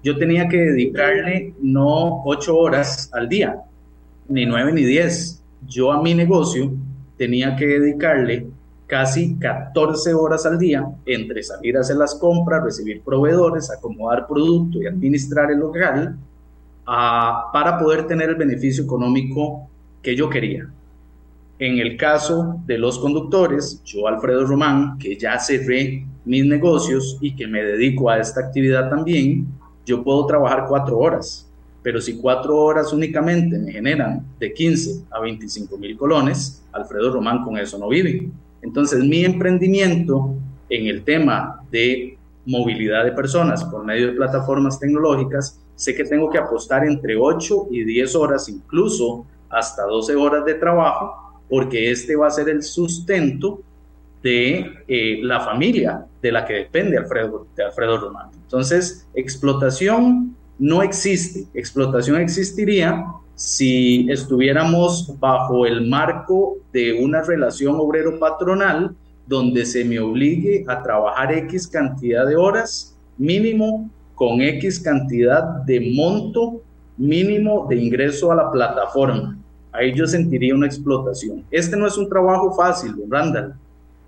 [0.03, 3.55] yo tenía que dedicarle no ocho horas al día,
[4.29, 5.43] ni nueve ni diez.
[5.67, 6.71] Yo a mi negocio
[7.17, 8.45] tenía que dedicarle
[8.85, 14.79] casi 14 horas al día entre salir a hacer las compras, recibir proveedores, acomodar producto
[14.79, 16.19] y administrar el local
[16.85, 19.69] para poder tener el beneficio económico
[20.01, 20.67] que yo quería.
[21.59, 27.35] En el caso de los conductores, yo Alfredo Román, que ya cerré mis negocios y
[27.35, 29.47] que me dedico a esta actividad también,
[29.85, 31.47] yo puedo trabajar cuatro horas,
[31.83, 37.43] pero si cuatro horas únicamente me generan de 15 a 25 mil colones, Alfredo Román
[37.43, 38.29] con eso no vive.
[38.63, 40.33] Entonces mi emprendimiento
[40.69, 46.29] en el tema de movilidad de personas por medio de plataformas tecnológicas sé que tengo
[46.29, 52.15] que apostar entre 8 y 10 horas, incluso hasta 12 horas de trabajo, porque este
[52.15, 53.61] va a ser el sustento
[54.21, 58.29] de eh, la familia de la que depende Alfredo, de Alfredo Román.
[58.43, 61.47] Entonces, explotación no existe.
[61.55, 70.63] Explotación existiría si estuviéramos bajo el marco de una relación obrero-patronal donde se me obligue
[70.67, 73.89] a trabajar X cantidad de horas mínimo
[74.21, 76.62] con X cantidad de monto
[76.95, 79.36] mínimo de ingreso a la plataforma.
[79.71, 81.43] Ahí yo sentiría una explotación.
[81.49, 83.55] Este no es un trabajo fácil, Randall.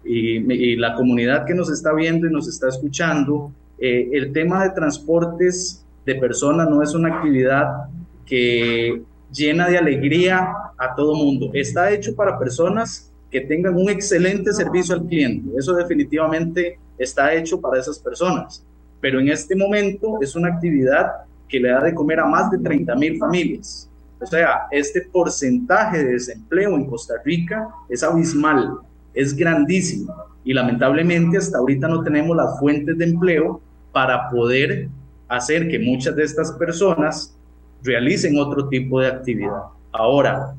[0.06, 4.70] Y, la comunidad que nos está viendo y nos está escuchando, eh, el tema de
[4.70, 7.88] transportes de personas no es una actividad
[8.24, 9.02] que
[9.34, 11.50] llena de alegría a todo mundo.
[11.56, 15.58] Está hecho para personas que tengan un excelente servicio al cliente.
[15.58, 18.64] Eso definitivamente está hecho para esas personas
[19.04, 21.12] pero en este momento es una actividad
[21.50, 23.90] que le da de comer a más de 30 mil familias.
[24.18, 28.78] O sea, este porcentaje de desempleo en Costa Rica es abismal,
[29.14, 33.60] es grandísimo y lamentablemente hasta ahorita no tenemos las fuentes de empleo
[33.92, 34.88] para poder
[35.28, 37.36] hacer que muchas de estas personas
[37.84, 39.64] realicen otro tipo de actividad.
[39.92, 40.56] Ahora,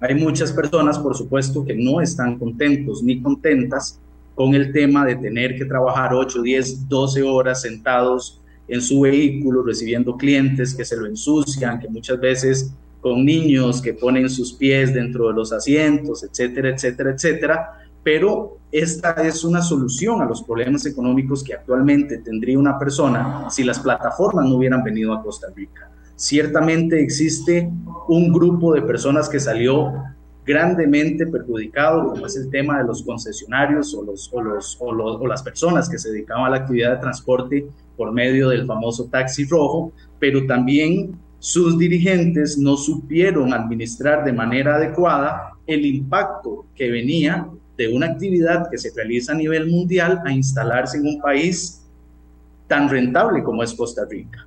[0.00, 4.00] hay muchas personas, por supuesto, que no están contentos ni contentas
[4.36, 9.62] con el tema de tener que trabajar 8, 10, 12 horas sentados en su vehículo
[9.62, 12.70] recibiendo clientes que se lo ensucian, que muchas veces
[13.00, 17.70] con niños que ponen sus pies dentro de los asientos, etcétera, etcétera, etcétera.
[18.02, 23.64] Pero esta es una solución a los problemas económicos que actualmente tendría una persona si
[23.64, 25.90] las plataformas no hubieran venido a Costa Rica.
[26.14, 27.70] Ciertamente existe
[28.08, 29.94] un grupo de personas que salió
[30.46, 35.42] grandemente perjudicado, como es el tema de los concesionarios o, los, o, los, o, las
[35.42, 39.92] personas que se dedicaban a la actividad de transporte por medio del famoso taxi rojo,
[40.20, 47.88] pero también sus dirigentes no supieron administrar de manera adecuada el impacto que venía de
[47.88, 51.82] una actividad que se realiza a nivel mundial a instalarse en un país
[52.68, 54.46] tan rentable como es Costa Rica.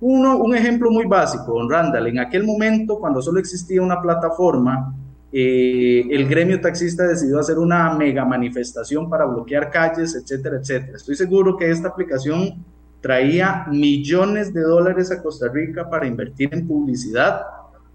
[0.00, 4.94] Uno, un ejemplo muy básico, don Randall, en aquel momento, cuando solo existía una plataforma,
[5.32, 10.96] eh, el gremio taxista decidió hacer una mega manifestación para bloquear calles, etcétera, etcétera.
[10.96, 12.64] Estoy seguro que esta aplicación
[13.00, 17.42] traía millones de dólares a Costa Rica para invertir en publicidad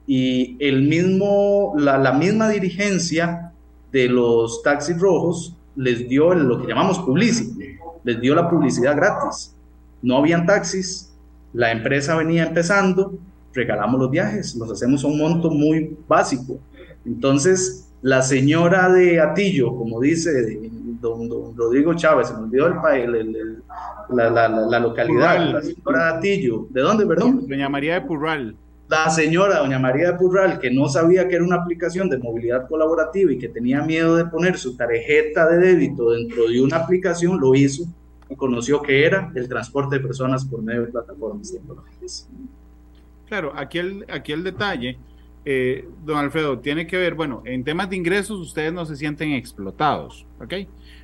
[0.07, 3.51] y el mismo, la, la misma dirigencia
[3.91, 7.65] de los taxis rojos les dio lo que llamamos publicidad,
[8.03, 9.55] les dio la publicidad gratis.
[10.01, 11.14] No habían taxis,
[11.55, 13.17] la empresa venía empezando,
[13.53, 16.59] regalamos los viajes, los hacemos a un monto muy básico.
[17.05, 20.59] Entonces, la señora de Atillo, como dice
[20.99, 23.63] don, Rodrigo Chávez, se me olvidó el,
[24.09, 27.47] la, la, la, localidad, la señora de Atillo, ¿de dónde, perdón?
[27.47, 31.43] Doña María de Purral la señora doña María de Purral, que no sabía que era
[31.43, 36.11] una aplicación de movilidad colaborativa y que tenía miedo de poner su tarjeta de débito
[36.11, 37.85] dentro de una aplicación, lo hizo
[38.37, 42.27] conoció que era el transporte de personas por medio de plataformas tecnológicas.
[43.27, 44.97] Claro, aquí el, aquí el detalle,
[45.45, 49.31] eh, don Alfredo, tiene que ver, bueno, en temas de ingresos ustedes no se sienten
[49.31, 50.53] explotados, ¿ok?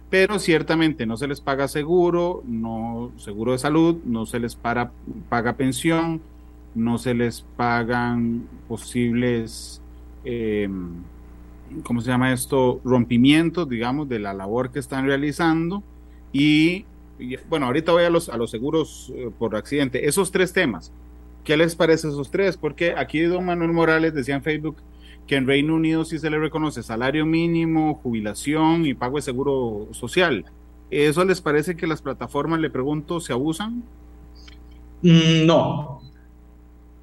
[0.10, 4.92] Pero ciertamente no se les paga seguro, no seguro de salud, no se les para,
[5.30, 6.22] paga pensión,
[6.76, 9.82] no se les pagan posibles,
[10.26, 10.70] eh,
[11.84, 12.82] ¿cómo se llama esto?
[12.84, 15.84] Rompimientos, digamos, de la labor que están realizando.
[16.34, 16.86] Y,
[17.50, 20.08] bueno, ahorita voy a los, a los seguros eh, por accidente.
[20.08, 20.92] Esos tres temas,
[21.44, 22.58] ¿qué les parece esos tres?
[22.58, 24.78] Porque aquí don Manuel Morales decía en Facebook
[25.28, 29.88] que en Reino Unido sí se le reconoce salario mínimo, jubilación y pago de seguro
[29.92, 30.46] social.
[30.90, 33.84] ¿Eso les parece que las plataformas, le pregunto, se abusan?
[35.02, 36.02] Mm, no,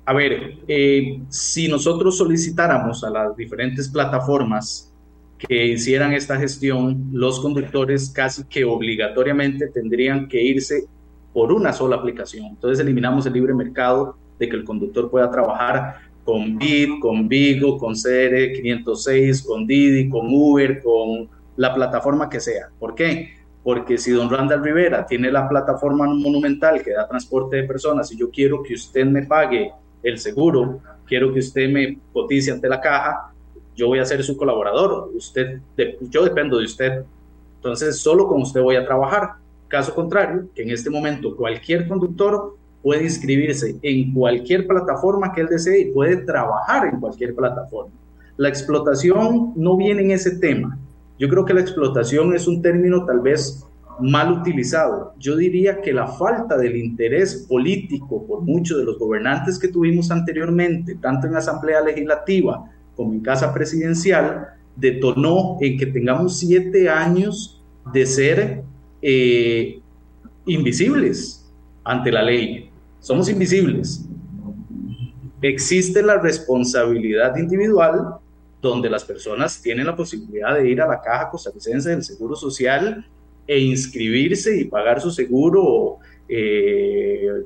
[0.08, 4.87] a ver, eh, si nosotros solicitáramos a las diferentes plataformas
[5.38, 10.86] que hicieran esta gestión, los conductores casi que obligatoriamente tendrían que irse
[11.32, 12.46] por una sola aplicación.
[12.46, 17.78] Entonces eliminamos el libre mercado de que el conductor pueda trabajar con Bit, con Vigo,
[17.78, 22.68] con CR 506, con Didi, con Uber, con la plataforma que sea.
[22.78, 23.30] ¿Por qué?
[23.62, 28.18] Porque si don Randall Rivera tiene la plataforma monumental que da transporte de personas y
[28.18, 29.72] yo quiero que usted me pague
[30.02, 33.32] el seguro, quiero que usted me cotice ante la caja,
[33.78, 35.60] yo voy a ser su colaborador, usted,
[36.10, 37.04] yo dependo de usted,
[37.58, 39.34] entonces solo con usted voy a trabajar.
[39.68, 45.46] Caso contrario, que en este momento cualquier conductor puede inscribirse en cualquier plataforma que él
[45.48, 47.92] desee y puede trabajar en cualquier plataforma.
[48.36, 50.76] La explotación no viene en ese tema.
[51.16, 53.64] Yo creo que la explotación es un término tal vez
[54.00, 55.12] mal utilizado.
[55.20, 60.10] Yo diría que la falta del interés político por muchos de los gobernantes que tuvimos
[60.10, 67.62] anteriormente, tanto en Asamblea Legislativa como en Casa Presidencial, detonó en que tengamos siete años
[67.92, 68.64] de ser
[69.00, 69.78] eh,
[70.46, 71.48] invisibles
[71.84, 72.70] ante la ley.
[72.98, 74.04] Somos invisibles.
[75.40, 78.16] Existe la responsabilidad individual
[78.60, 83.06] donde las personas tienen la posibilidad de ir a la caja costarricense del Seguro Social
[83.46, 87.44] e inscribirse y pagar su seguro eh,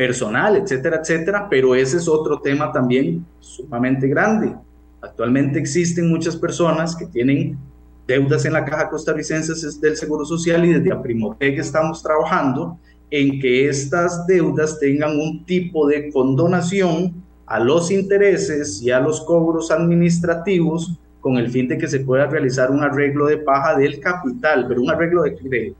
[0.00, 4.56] personal, etcétera, etcétera, pero ese es otro tema también sumamente grande.
[5.02, 7.58] Actualmente existen muchas personas que tienen
[8.06, 12.78] deudas en la caja costarricense del Seguro Social y desde Aprimotec estamos trabajando
[13.10, 19.20] en que estas deudas tengan un tipo de condonación a los intereses y a los
[19.20, 24.00] cobros administrativos con el fin de que se pueda realizar un arreglo de paja del
[24.00, 25.74] capital, pero un arreglo de, de,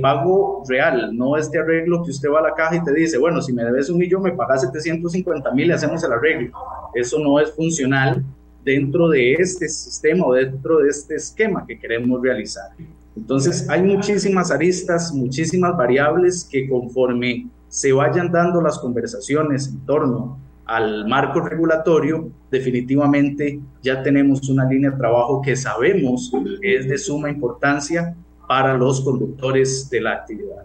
[0.00, 3.40] pago real, no este arreglo que usted va a la caja y te dice, bueno,
[3.40, 6.52] si me debes un millón, me pagas 750 mil y hacemos el arreglo.
[6.94, 8.24] Eso no es funcional
[8.64, 12.70] dentro de este sistema o dentro de este esquema que queremos realizar.
[13.16, 20.38] Entonces, hay muchísimas aristas, muchísimas variables que conforme se vayan dando las conversaciones en torno
[20.66, 26.98] al marco regulatorio, definitivamente ya tenemos una línea de trabajo que sabemos que es de
[26.98, 28.14] suma importancia
[28.48, 30.64] para los conductores de la actividad.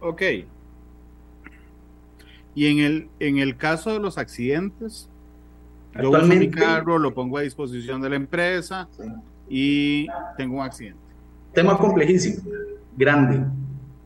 [0.00, 0.22] Ok.
[2.54, 5.08] Y en el, en el caso de los accidentes,
[6.00, 8.88] yo uso mi carro, lo pongo a disposición de la empresa
[9.48, 10.98] y tengo un accidente.
[11.54, 12.42] Tema complejísimo,
[12.96, 13.44] grande.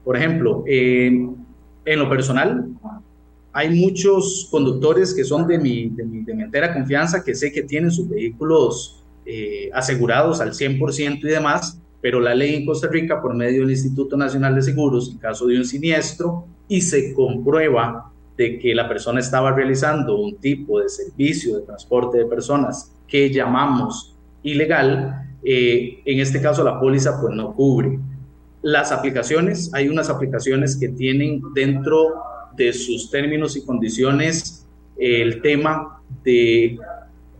[0.04, 1.46] Por ejemplo, en
[1.84, 2.68] lo personal,
[3.52, 7.52] hay muchos conductores que son de mi, de mi, de mi entera confianza, que sé
[7.52, 12.86] que tienen sus vehículos eh, asegurados al 100% y demás, pero la ley en Costa
[12.88, 17.14] Rica, por medio del Instituto Nacional de Seguros, en caso de un siniestro, y se
[17.14, 22.92] comprueba de que la persona estaba realizando un tipo de servicio de transporte de personas
[23.08, 27.98] que llamamos ilegal, eh, en este caso la póliza pues no cubre.
[28.60, 32.16] Las aplicaciones, hay unas aplicaciones que tienen dentro
[32.54, 34.66] de sus términos y condiciones
[34.98, 36.76] el tema de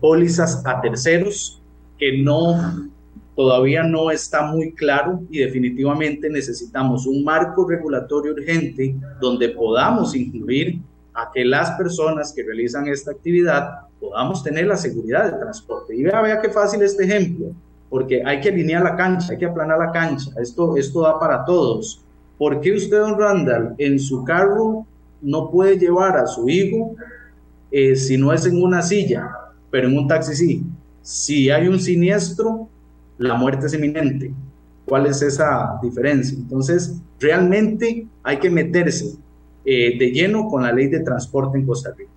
[0.01, 1.61] pólizas a terceros,
[1.99, 2.89] que no
[3.35, 10.79] todavía no está muy claro y definitivamente necesitamos un marco regulatorio urgente donde podamos incluir
[11.13, 15.95] a que las personas que realizan esta actividad podamos tener la seguridad de transporte.
[15.95, 17.47] Y vea, vea qué fácil este ejemplo.
[17.89, 21.45] porque hay que alinear la cancha, hay que aplanar la cancha, esto, esto da para
[21.45, 22.01] todos.
[22.37, 24.85] ¿Por qué usted, don Randall, en su carro
[25.21, 26.95] no puede llevar a su hijo
[27.71, 29.31] eh, si no es en una silla,
[29.71, 30.63] pero en un taxi sí?
[31.01, 32.67] Si hay un siniestro,
[33.17, 34.33] la muerte es inminente.
[34.85, 36.37] ¿Cuál es esa diferencia?
[36.37, 39.15] Entonces, realmente hay que meterse
[39.63, 42.11] eh, de lleno con la ley de transporte en Costa Rica.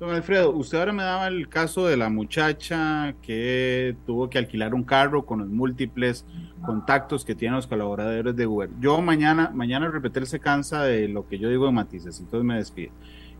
[0.00, 4.74] Don Alfredo, usted ahora me daba el caso de la muchacha que tuvo que alquilar
[4.74, 6.26] un carro con los múltiples
[6.66, 8.68] contactos que tienen los colaboradores de Uber.
[8.80, 12.56] Yo mañana, mañana repetir se cansa de lo que yo digo en matices, entonces me
[12.56, 12.90] despide.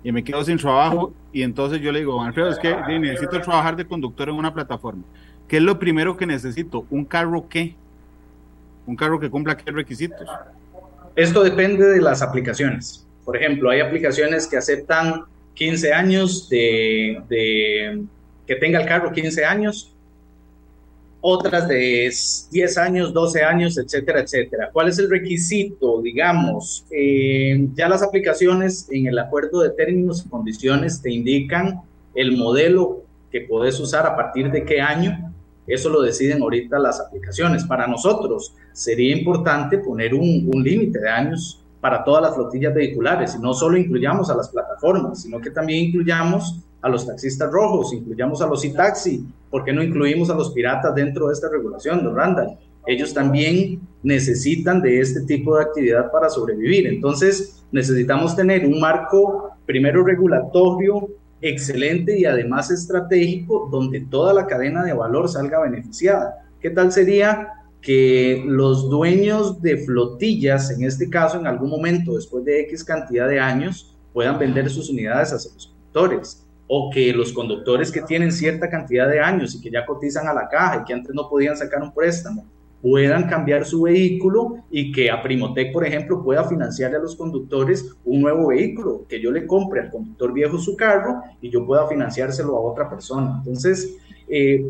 [0.05, 3.75] Y me quedo sin trabajo y entonces yo le digo, Alfredo, es que necesito trabajar
[3.75, 5.03] de conductor en una plataforma.
[5.49, 6.87] ¿Qué es lo primero que necesito?
[6.91, 7.75] ¿Un carro qué?
[8.87, 10.29] ¿Un carro que cumpla qué requisitos?
[11.17, 13.07] Esto depende de las aplicaciones.
[13.25, 15.25] Por ejemplo, hay aplicaciones que aceptan
[15.55, 18.05] 15 años de,
[18.47, 19.94] que tenga el carro 15 años,
[21.27, 22.12] otras de
[22.51, 24.68] 10 años, 12 años, etcétera, etcétera.
[24.70, 26.03] ¿Cuál es el requisito?
[26.03, 31.81] Digamos, eh, ya las aplicaciones en el acuerdo de términos y condiciones te indican
[32.14, 35.33] el modelo que puedes usar a partir de qué año.
[35.66, 37.64] Eso lo deciden ahorita las aplicaciones.
[37.64, 43.35] Para nosotros sería importante poner un, un límite de años para todas las flotillas vehiculares
[43.35, 47.95] y no solo incluyamos a las plataformas, sino que también incluyamos a los taxistas rojos,
[47.95, 52.05] incluyamos a los e-taxi, ¿por qué no incluimos a los piratas dentro de esta regulación,
[52.05, 52.59] don Randall?
[52.87, 56.87] Ellos también necesitan de este tipo de actividad para sobrevivir.
[56.87, 61.09] Entonces, necesitamos tener un marco, primero regulatorio,
[61.41, 66.47] excelente y además estratégico, donde toda la cadena de valor salga beneficiada.
[66.61, 67.49] ¿Qué tal sería
[67.80, 73.26] que los dueños de flotillas, en este caso, en algún momento, después de X cantidad
[73.26, 76.44] de años, puedan vender sus unidades a los conductores.
[76.67, 80.35] O que los conductores que tienen cierta cantidad de años y que ya cotizan a
[80.35, 82.47] la caja y que antes no podían sacar un préstamo,
[82.85, 87.97] puedan cambiar su vehículo y que a Primotec, por ejemplo, pueda financiarle a los conductores
[88.05, 91.89] un nuevo vehículo, que yo le compre al conductor viejo su carro y yo pueda
[91.89, 93.37] financiárselo a otra persona.
[93.39, 93.97] Entonces,
[94.29, 94.67] eh,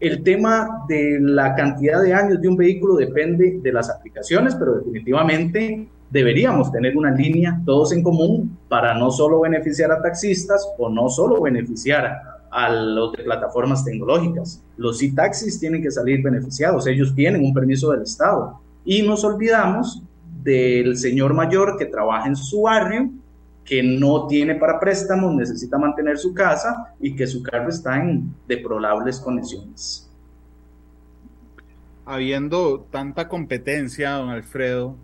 [0.00, 4.74] el tema de la cantidad de años de un vehículo depende de las aplicaciones, pero
[4.74, 10.88] definitivamente deberíamos tener una línea todos en común para no solo beneficiar a taxistas o
[10.88, 14.62] no solo beneficiar a los de plataformas tecnológicas.
[14.76, 18.60] Los e-taxis tienen que salir beneficiados, ellos tienen un permiso del Estado.
[18.84, 20.04] Y nos olvidamos
[20.44, 23.10] del señor mayor que trabaja en su barrio,
[23.64, 28.32] que no tiene para préstamos, necesita mantener su casa y que su carro está en
[28.46, 30.08] deplorables condiciones.
[32.04, 34.96] Habiendo tanta competencia, don Alfredo,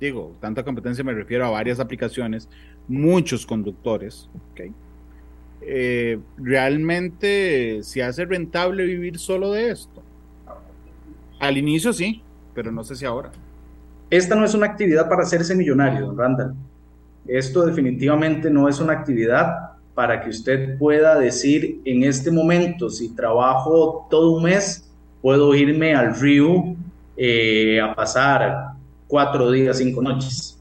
[0.00, 2.48] digo, tanta competencia me refiero a varias aplicaciones,
[2.88, 4.28] muchos conductores.
[5.62, 10.02] Eh, ¿realmente se hace rentable vivir solo de esto?
[11.38, 12.22] Al inicio sí,
[12.54, 13.30] pero no sé si ahora.
[14.08, 16.54] Esta no es una actividad para hacerse millonario, don Randall.
[17.26, 23.14] Esto definitivamente no es una actividad para que usted pueda decir en este momento, si
[23.14, 24.90] trabajo todo un mes,
[25.20, 26.74] puedo irme al río
[27.16, 28.79] eh, a pasar
[29.10, 30.58] cuatro días, cinco noches.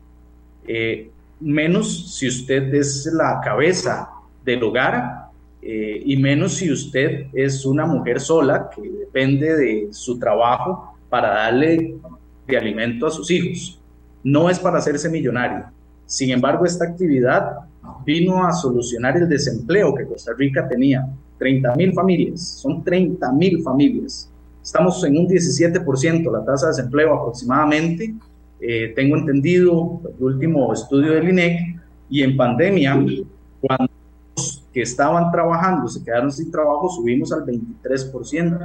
[0.68, 4.10] Eh, menos si usted es la cabeza
[4.44, 5.30] del hogar
[5.62, 11.30] eh, y menos si usted es una mujer sola que depende de su trabajo para
[11.30, 11.96] darle
[12.46, 13.80] de alimento a sus hijos.
[14.24, 15.66] No es para hacerse millonario
[16.10, 17.60] sin embargo, esta actividad
[18.04, 21.08] vino a solucionar el desempleo que Costa Rica tenía.
[21.38, 24.28] 30 mil familias, son 30 mil familias.
[24.62, 28.16] Estamos en un 17% la tasa de desempleo aproximadamente.
[28.62, 31.80] Eh, tengo entendido el último estudio del INEC
[32.10, 32.94] y en pandemia,
[33.62, 33.92] cuando
[34.36, 38.60] los que estaban trabajando se quedaron sin trabajo, subimos al 23%.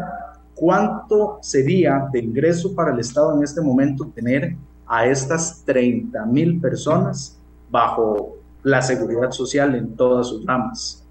[0.54, 6.60] ¿Cuánto sería de ingreso para el Estado en este momento tener a estas 30 mil
[6.60, 7.38] personas
[7.70, 11.04] bajo la seguridad social en todas sus ramas.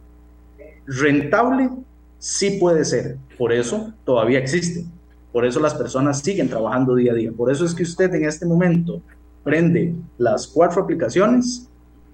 [0.86, 1.70] Rentable
[2.18, 4.86] sí puede ser, por eso todavía existe,
[5.34, 8.24] por eso las personas siguen trabajando día a día, por eso es que usted en
[8.24, 9.02] este momento
[9.44, 11.68] prende las cuatro aplicaciones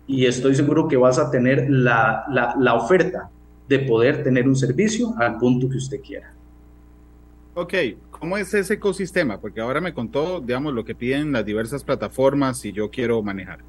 [0.07, 3.29] y estoy seguro que vas a tener la, la, la oferta
[3.67, 6.33] de poder tener un servicio al punto que usted quiera.
[7.53, 7.73] Ok,
[8.09, 9.39] ¿cómo es ese ecosistema?
[9.39, 13.59] Porque ahora me contó, digamos, lo que piden las diversas plataformas y yo quiero manejar.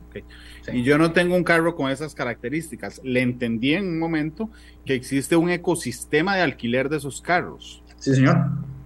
[0.72, 3.00] Y yo no tengo un carro con esas características.
[3.02, 4.48] Le entendí en un momento
[4.84, 7.82] que existe un ecosistema de alquiler de esos carros.
[8.00, 8.36] Sí, señor.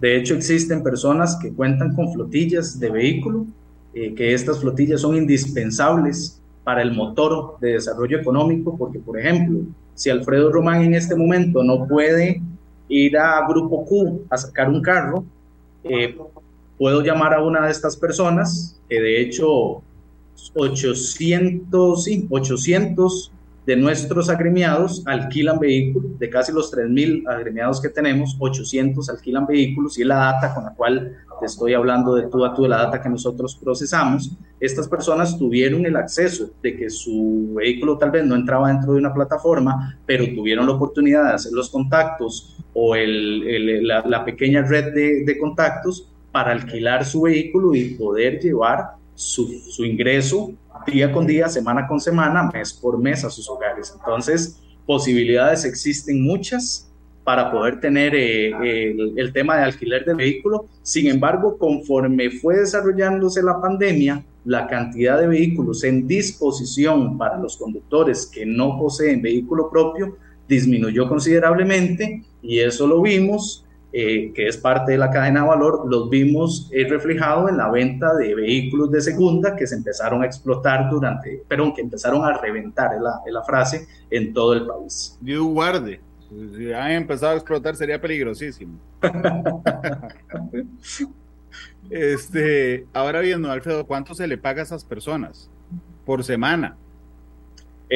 [0.01, 3.47] De hecho, existen personas que cuentan con flotillas de vehículo,
[3.95, 9.61] eh, que estas flotillas son indispensables para el motor de desarrollo económico, porque, por ejemplo,
[9.95, 12.43] si Alfredo Román en este momento no puede
[12.89, 15.25] ir a Grupo Q a sacar un carro,
[15.85, 16.19] eh,
[16.77, 19.81] puedo llamar a una de estas personas, que de hecho
[20.57, 23.31] 800, sí, 800
[23.67, 29.99] de nuestros agremiados alquilan vehículos, de casi los 3.000 agremiados que tenemos, 800 alquilan vehículos
[29.99, 32.69] y es la data con la cual te estoy hablando de tú a tú, de
[32.69, 34.37] la data que nosotros procesamos.
[34.61, 38.99] Estas personas tuvieron el acceso de que su vehículo tal vez no entraba dentro de
[38.99, 44.93] una plataforma, pero tuvieron la oportunidad de hacer los contactos o el, la, pequeña red
[44.93, 50.53] de, contactos para alquilar su vehículo y poder llevar su ingreso
[50.87, 53.93] día con día, semana con semana, mes por mes a sus hogares.
[53.97, 56.91] Entonces, posibilidades existen muchas
[57.25, 60.66] para poder tener eh, el, tema de alquiler de vehículo.
[60.83, 67.57] Sin embargo, conforme fue desarrollándose la pandemia, la cantidad de vehículos en disposición para los
[67.57, 73.64] conductores que no poseen vehículo propio disminuyó considerablemente y eso lo vimos
[73.97, 77.71] eh, que es parte de la cadena de valor, los vimos eh, reflejado en la
[77.71, 82.37] venta de vehículos de segunda que se empezaron a explotar durante, perdón, que empezaron a
[82.37, 85.17] reventar, es la, la frase, en todo el país.
[85.21, 86.01] Dios guarde,
[86.57, 88.81] si han empezado a explotar sería peligrosísimo.
[91.89, 95.49] este, ahora viendo, Alfredo, ¿cuánto se le paga a esas personas
[96.05, 96.77] por semana?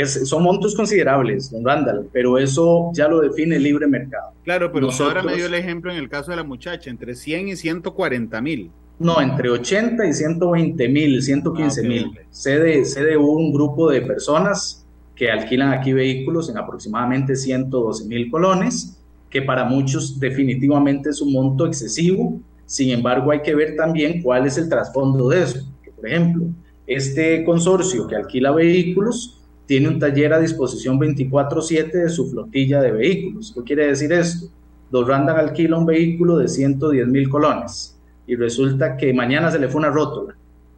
[0.04, 4.32] Son montos considerables, don Randall, pero eso ya lo define el libre mercado.
[4.44, 7.48] Claro, pero ahora me dio el ejemplo en el caso de la muchacha, entre 100
[7.48, 8.70] y 140 mil.
[8.98, 12.10] No, entre 80 y 120 mil, 115 ah, mil.
[12.30, 14.84] Sé, de, un grupo de personas
[15.14, 21.32] que alquilan aquí vehículos en aproximadamente 112 mil colones, que para muchos definitivamente es un
[21.32, 22.40] monto excesivo.
[22.66, 25.60] Sin embargo, hay que ver también cuál es el trasfondo de eso.
[25.94, 26.46] por ejemplo,
[26.86, 29.37] este consorcio que alquila vehículos
[29.68, 33.52] tiene un taller a disposición 24/7 de su flotilla de vehículos.
[33.54, 34.46] ¿Qué quiere decir esto?
[34.90, 39.68] Dos Randall alquila un vehículo de 110 mil colones y resulta que mañana se le
[39.68, 40.34] fue una rótula.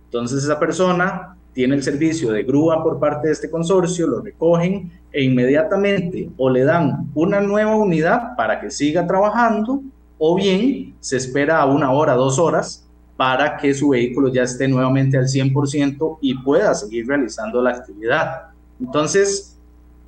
[0.07, 4.91] Entonces esa persona tiene el servicio de grúa por parte de este consorcio, lo recogen
[5.13, 9.83] e inmediatamente o le dan una nueva unidad para que siga trabajando
[10.19, 15.17] o bien se espera una hora, dos horas para que su vehículo ya esté nuevamente
[15.17, 18.50] al 100% y pueda seguir realizando la actividad.
[18.81, 19.59] Entonces,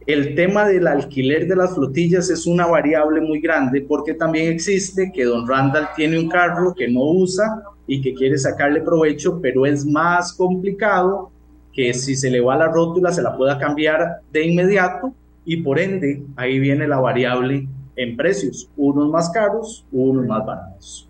[0.07, 5.12] el tema del alquiler de las flotillas es una variable muy grande porque también existe
[5.14, 9.66] que don Randall tiene un carro que no usa y que quiere sacarle provecho, pero
[9.66, 11.31] es más complicado
[11.73, 15.14] que si se le va la rótula se la pueda cambiar de inmediato
[15.45, 17.66] y por ende ahí viene la variable
[17.97, 21.09] en precios, unos más caros, unos más baratos.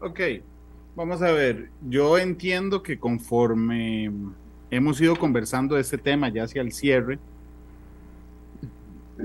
[0.00, 0.20] Ok,
[0.94, 4.10] vamos a ver, yo entiendo que conforme
[4.76, 7.18] hemos ido conversando de este tema ya hacia el cierre.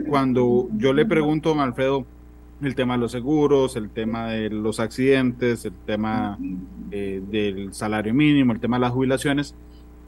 [0.08, 2.06] Cuando yo le pregunto a Alfredo
[2.62, 6.38] el tema de los seguros, el tema de los accidentes, el tema
[6.92, 9.56] eh, del salario mínimo, el tema de las jubilaciones,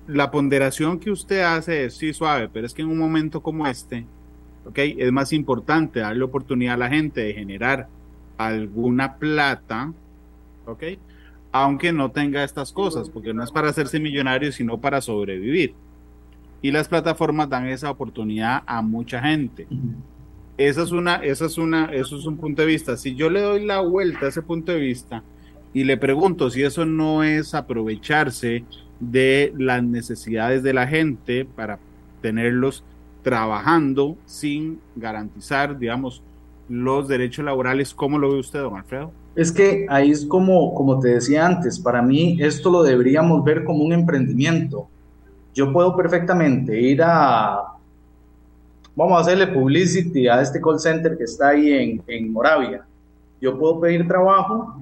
[0.07, 3.65] la ponderación que usted hace es sí suave, pero es que en un momento como
[3.67, 4.05] este,
[4.65, 7.87] okay, es más importante darle oportunidad a la gente de generar
[8.37, 9.93] alguna plata,
[10.65, 10.83] ¿ok?
[11.51, 15.73] Aunque no tenga estas cosas, porque no es para hacerse millonario, sino para sobrevivir.
[16.61, 19.67] Y las plataformas dan esa oportunidad a mucha gente.
[20.57, 22.95] Esa es una, esa es una, eso es un punto de vista.
[22.95, 25.23] Si yo le doy la vuelta a ese punto de vista
[25.73, 28.63] y le pregunto si eso no es aprovecharse
[28.99, 31.79] de las necesidades de la gente para
[32.21, 32.83] tenerlos
[33.23, 36.21] trabajando sin garantizar, digamos,
[36.69, 39.11] los derechos laborales, ¿cómo lo ve usted, don Alfredo?
[39.35, 43.63] Es que ahí es como, como te decía antes, para mí esto lo deberíamos ver
[43.63, 44.87] como un emprendimiento.
[45.53, 47.73] Yo puedo perfectamente ir a,
[48.95, 52.85] vamos a hacerle publicity a este call center que está ahí en, en Moravia.
[53.39, 54.75] Yo puedo pedir trabajo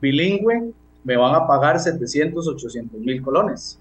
[0.00, 0.72] bilingüe,
[1.04, 3.78] me van a pagar 700, 800 mil colones,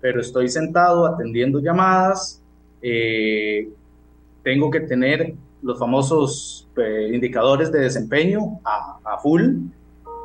[0.00, 2.42] pero estoy sentado atendiendo llamadas,
[2.82, 3.68] eh,
[4.42, 5.34] tengo que tener
[5.66, 9.66] los famosos eh, indicadores de desempeño a, full.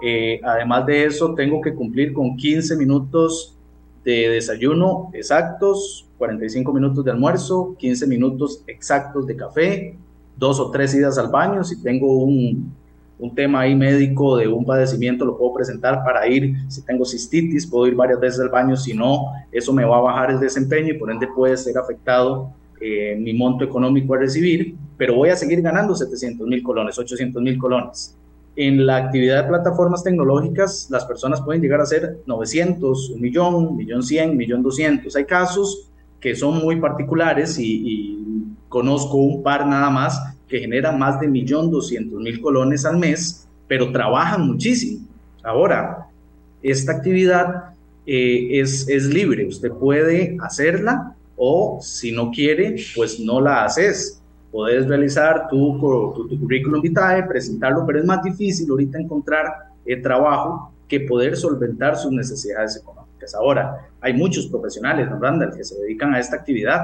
[0.03, 3.57] Eh, además de eso, tengo que cumplir con 15 minutos
[4.05, 9.97] de desayuno exactos, 45 minutos de almuerzo, 15 minutos exactos de café,
[10.37, 11.63] dos o tres idas al baño.
[11.63, 12.71] Si tengo un,
[13.17, 16.55] un tema ahí médico de un padecimiento, lo puedo presentar para ir.
[16.67, 18.77] Si tengo cistitis, puedo ir varias veces al baño.
[18.77, 22.53] Si no, eso me va a bajar el desempeño y por ende puede ser afectado
[22.83, 27.39] eh, mi monto económico a recibir, pero voy a seguir ganando 700 mil colones, 800
[27.39, 28.17] mil colones.
[28.55, 33.77] En la actividad de plataformas tecnológicas, las personas pueden llegar a ser 900, un millón,
[33.77, 35.15] millón 100, millón 200.
[35.15, 38.17] Hay casos que son muy particulares y,
[38.67, 40.17] conozco un par nada más
[40.47, 45.05] que generan más de 1.200.000 colones al mes, pero trabajan muchísimo.
[45.43, 46.07] Ahora,
[46.63, 47.73] esta actividad
[48.05, 54.21] eh, es, es libre, usted puede hacerla o si no quiere, pues no la haces.
[54.51, 55.79] Puedes realizar tu,
[56.29, 59.45] tu, currículum vitae, presentarlo, pero es más difícil ahorita encontrar
[59.83, 63.33] eh, trabajo que poder solventar sus necesidades económicas.
[63.33, 66.79] Ahora, hay muchos profesionales, ¿no, Randall, que se dedican a esta actividad.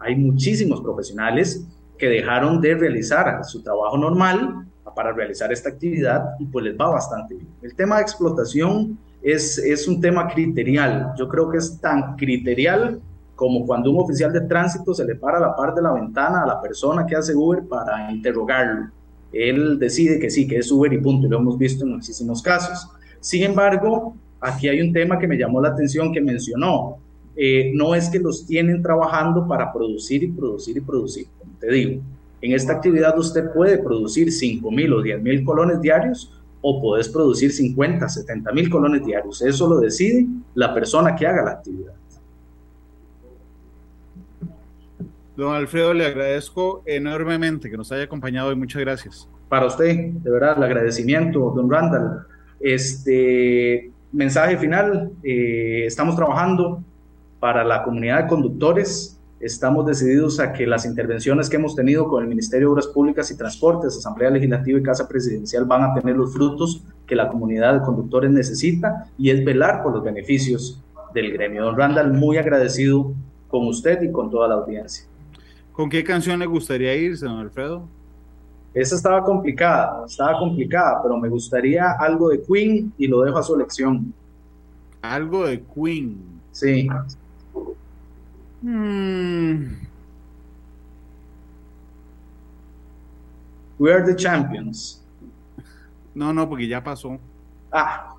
[0.00, 1.64] Hay muchísimos profesionales
[1.96, 6.90] que dejaron de realizar su trabajo normal para realizar esta actividad y pues les va
[6.90, 7.48] bastante bien.
[7.62, 11.12] El tema de explotación es, es un tema criterial.
[11.16, 13.00] Yo creo que es tan criterial
[13.42, 16.46] como cuando un oficial de tránsito se le para la parte de la ventana a
[16.46, 18.88] la persona que hace Uber para interrogarlo.
[19.32, 22.88] Él decide que sí, que es Uber y punto, lo hemos visto en muchísimos casos.
[23.18, 26.98] Sin embargo, aquí hay un tema que me llamó la atención que mencionó.
[27.34, 31.68] Eh, no es que los tienen trabajando para producir y producir y producir, como te
[31.68, 32.00] digo.
[32.42, 36.30] En esta actividad usted puede producir 5 mil o 10 mil colones diarios
[36.60, 39.42] o puedes producir 50, 70 mil colones diarios.
[39.42, 41.94] Eso lo decide la persona que haga la actividad.
[45.36, 49.28] Don Alfredo, le agradezco enormemente que nos haya acompañado y muchas gracias.
[49.48, 52.26] Para usted, de verdad, el agradecimiento, don Randall.
[52.60, 56.82] Este mensaje final, eh, estamos trabajando
[57.40, 62.22] para la comunidad de conductores, estamos decididos a que las intervenciones que hemos tenido con
[62.22, 66.14] el Ministerio de Obras Públicas y Transportes, Asamblea Legislativa y Casa Presidencial van a tener
[66.14, 70.80] los frutos que la comunidad de conductores necesita y es velar por los beneficios
[71.14, 71.64] del gremio.
[71.64, 73.12] Don Randall, muy agradecido
[73.48, 75.11] con usted y con toda la audiencia.
[75.72, 77.88] ¿Con qué canción le gustaría irse, don Alfredo?
[78.74, 83.42] Esa estaba complicada, estaba complicada, pero me gustaría algo de Queen y lo dejo a
[83.42, 84.12] su elección.
[85.02, 86.40] Algo de Queen.
[86.52, 86.88] Sí.
[88.62, 89.74] Hmm.
[93.78, 95.02] We are the champions.
[96.14, 97.18] No, no, porque ya pasó.
[97.70, 98.14] Ah.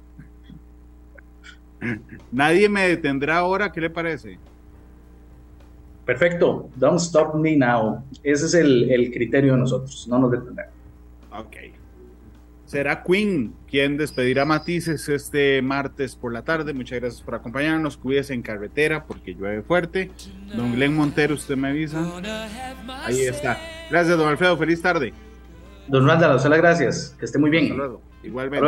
[2.32, 4.38] Nadie me detendrá ahora, ¿qué le parece?
[6.06, 8.04] Perfecto, don't stop me now.
[8.24, 10.74] Ese es el, criterio de nosotros, no nos detendremos.
[11.32, 11.56] Ok.
[12.66, 16.74] Será Queen quien despedirá Matices este martes por la tarde.
[16.74, 17.98] Muchas gracias por acompañarnos.
[17.98, 20.12] Cuídese en carretera porque llueve fuerte.
[20.56, 22.04] Don Glenn Montero, usted me avisa.
[23.06, 23.60] Ahí está.
[23.92, 24.58] Gracias, don Alfredo.
[24.58, 25.14] Feliz tarde.
[25.88, 27.16] Don Randall, las gracias.
[27.20, 27.78] Que esté muy bien.
[28.24, 28.68] Igualmente.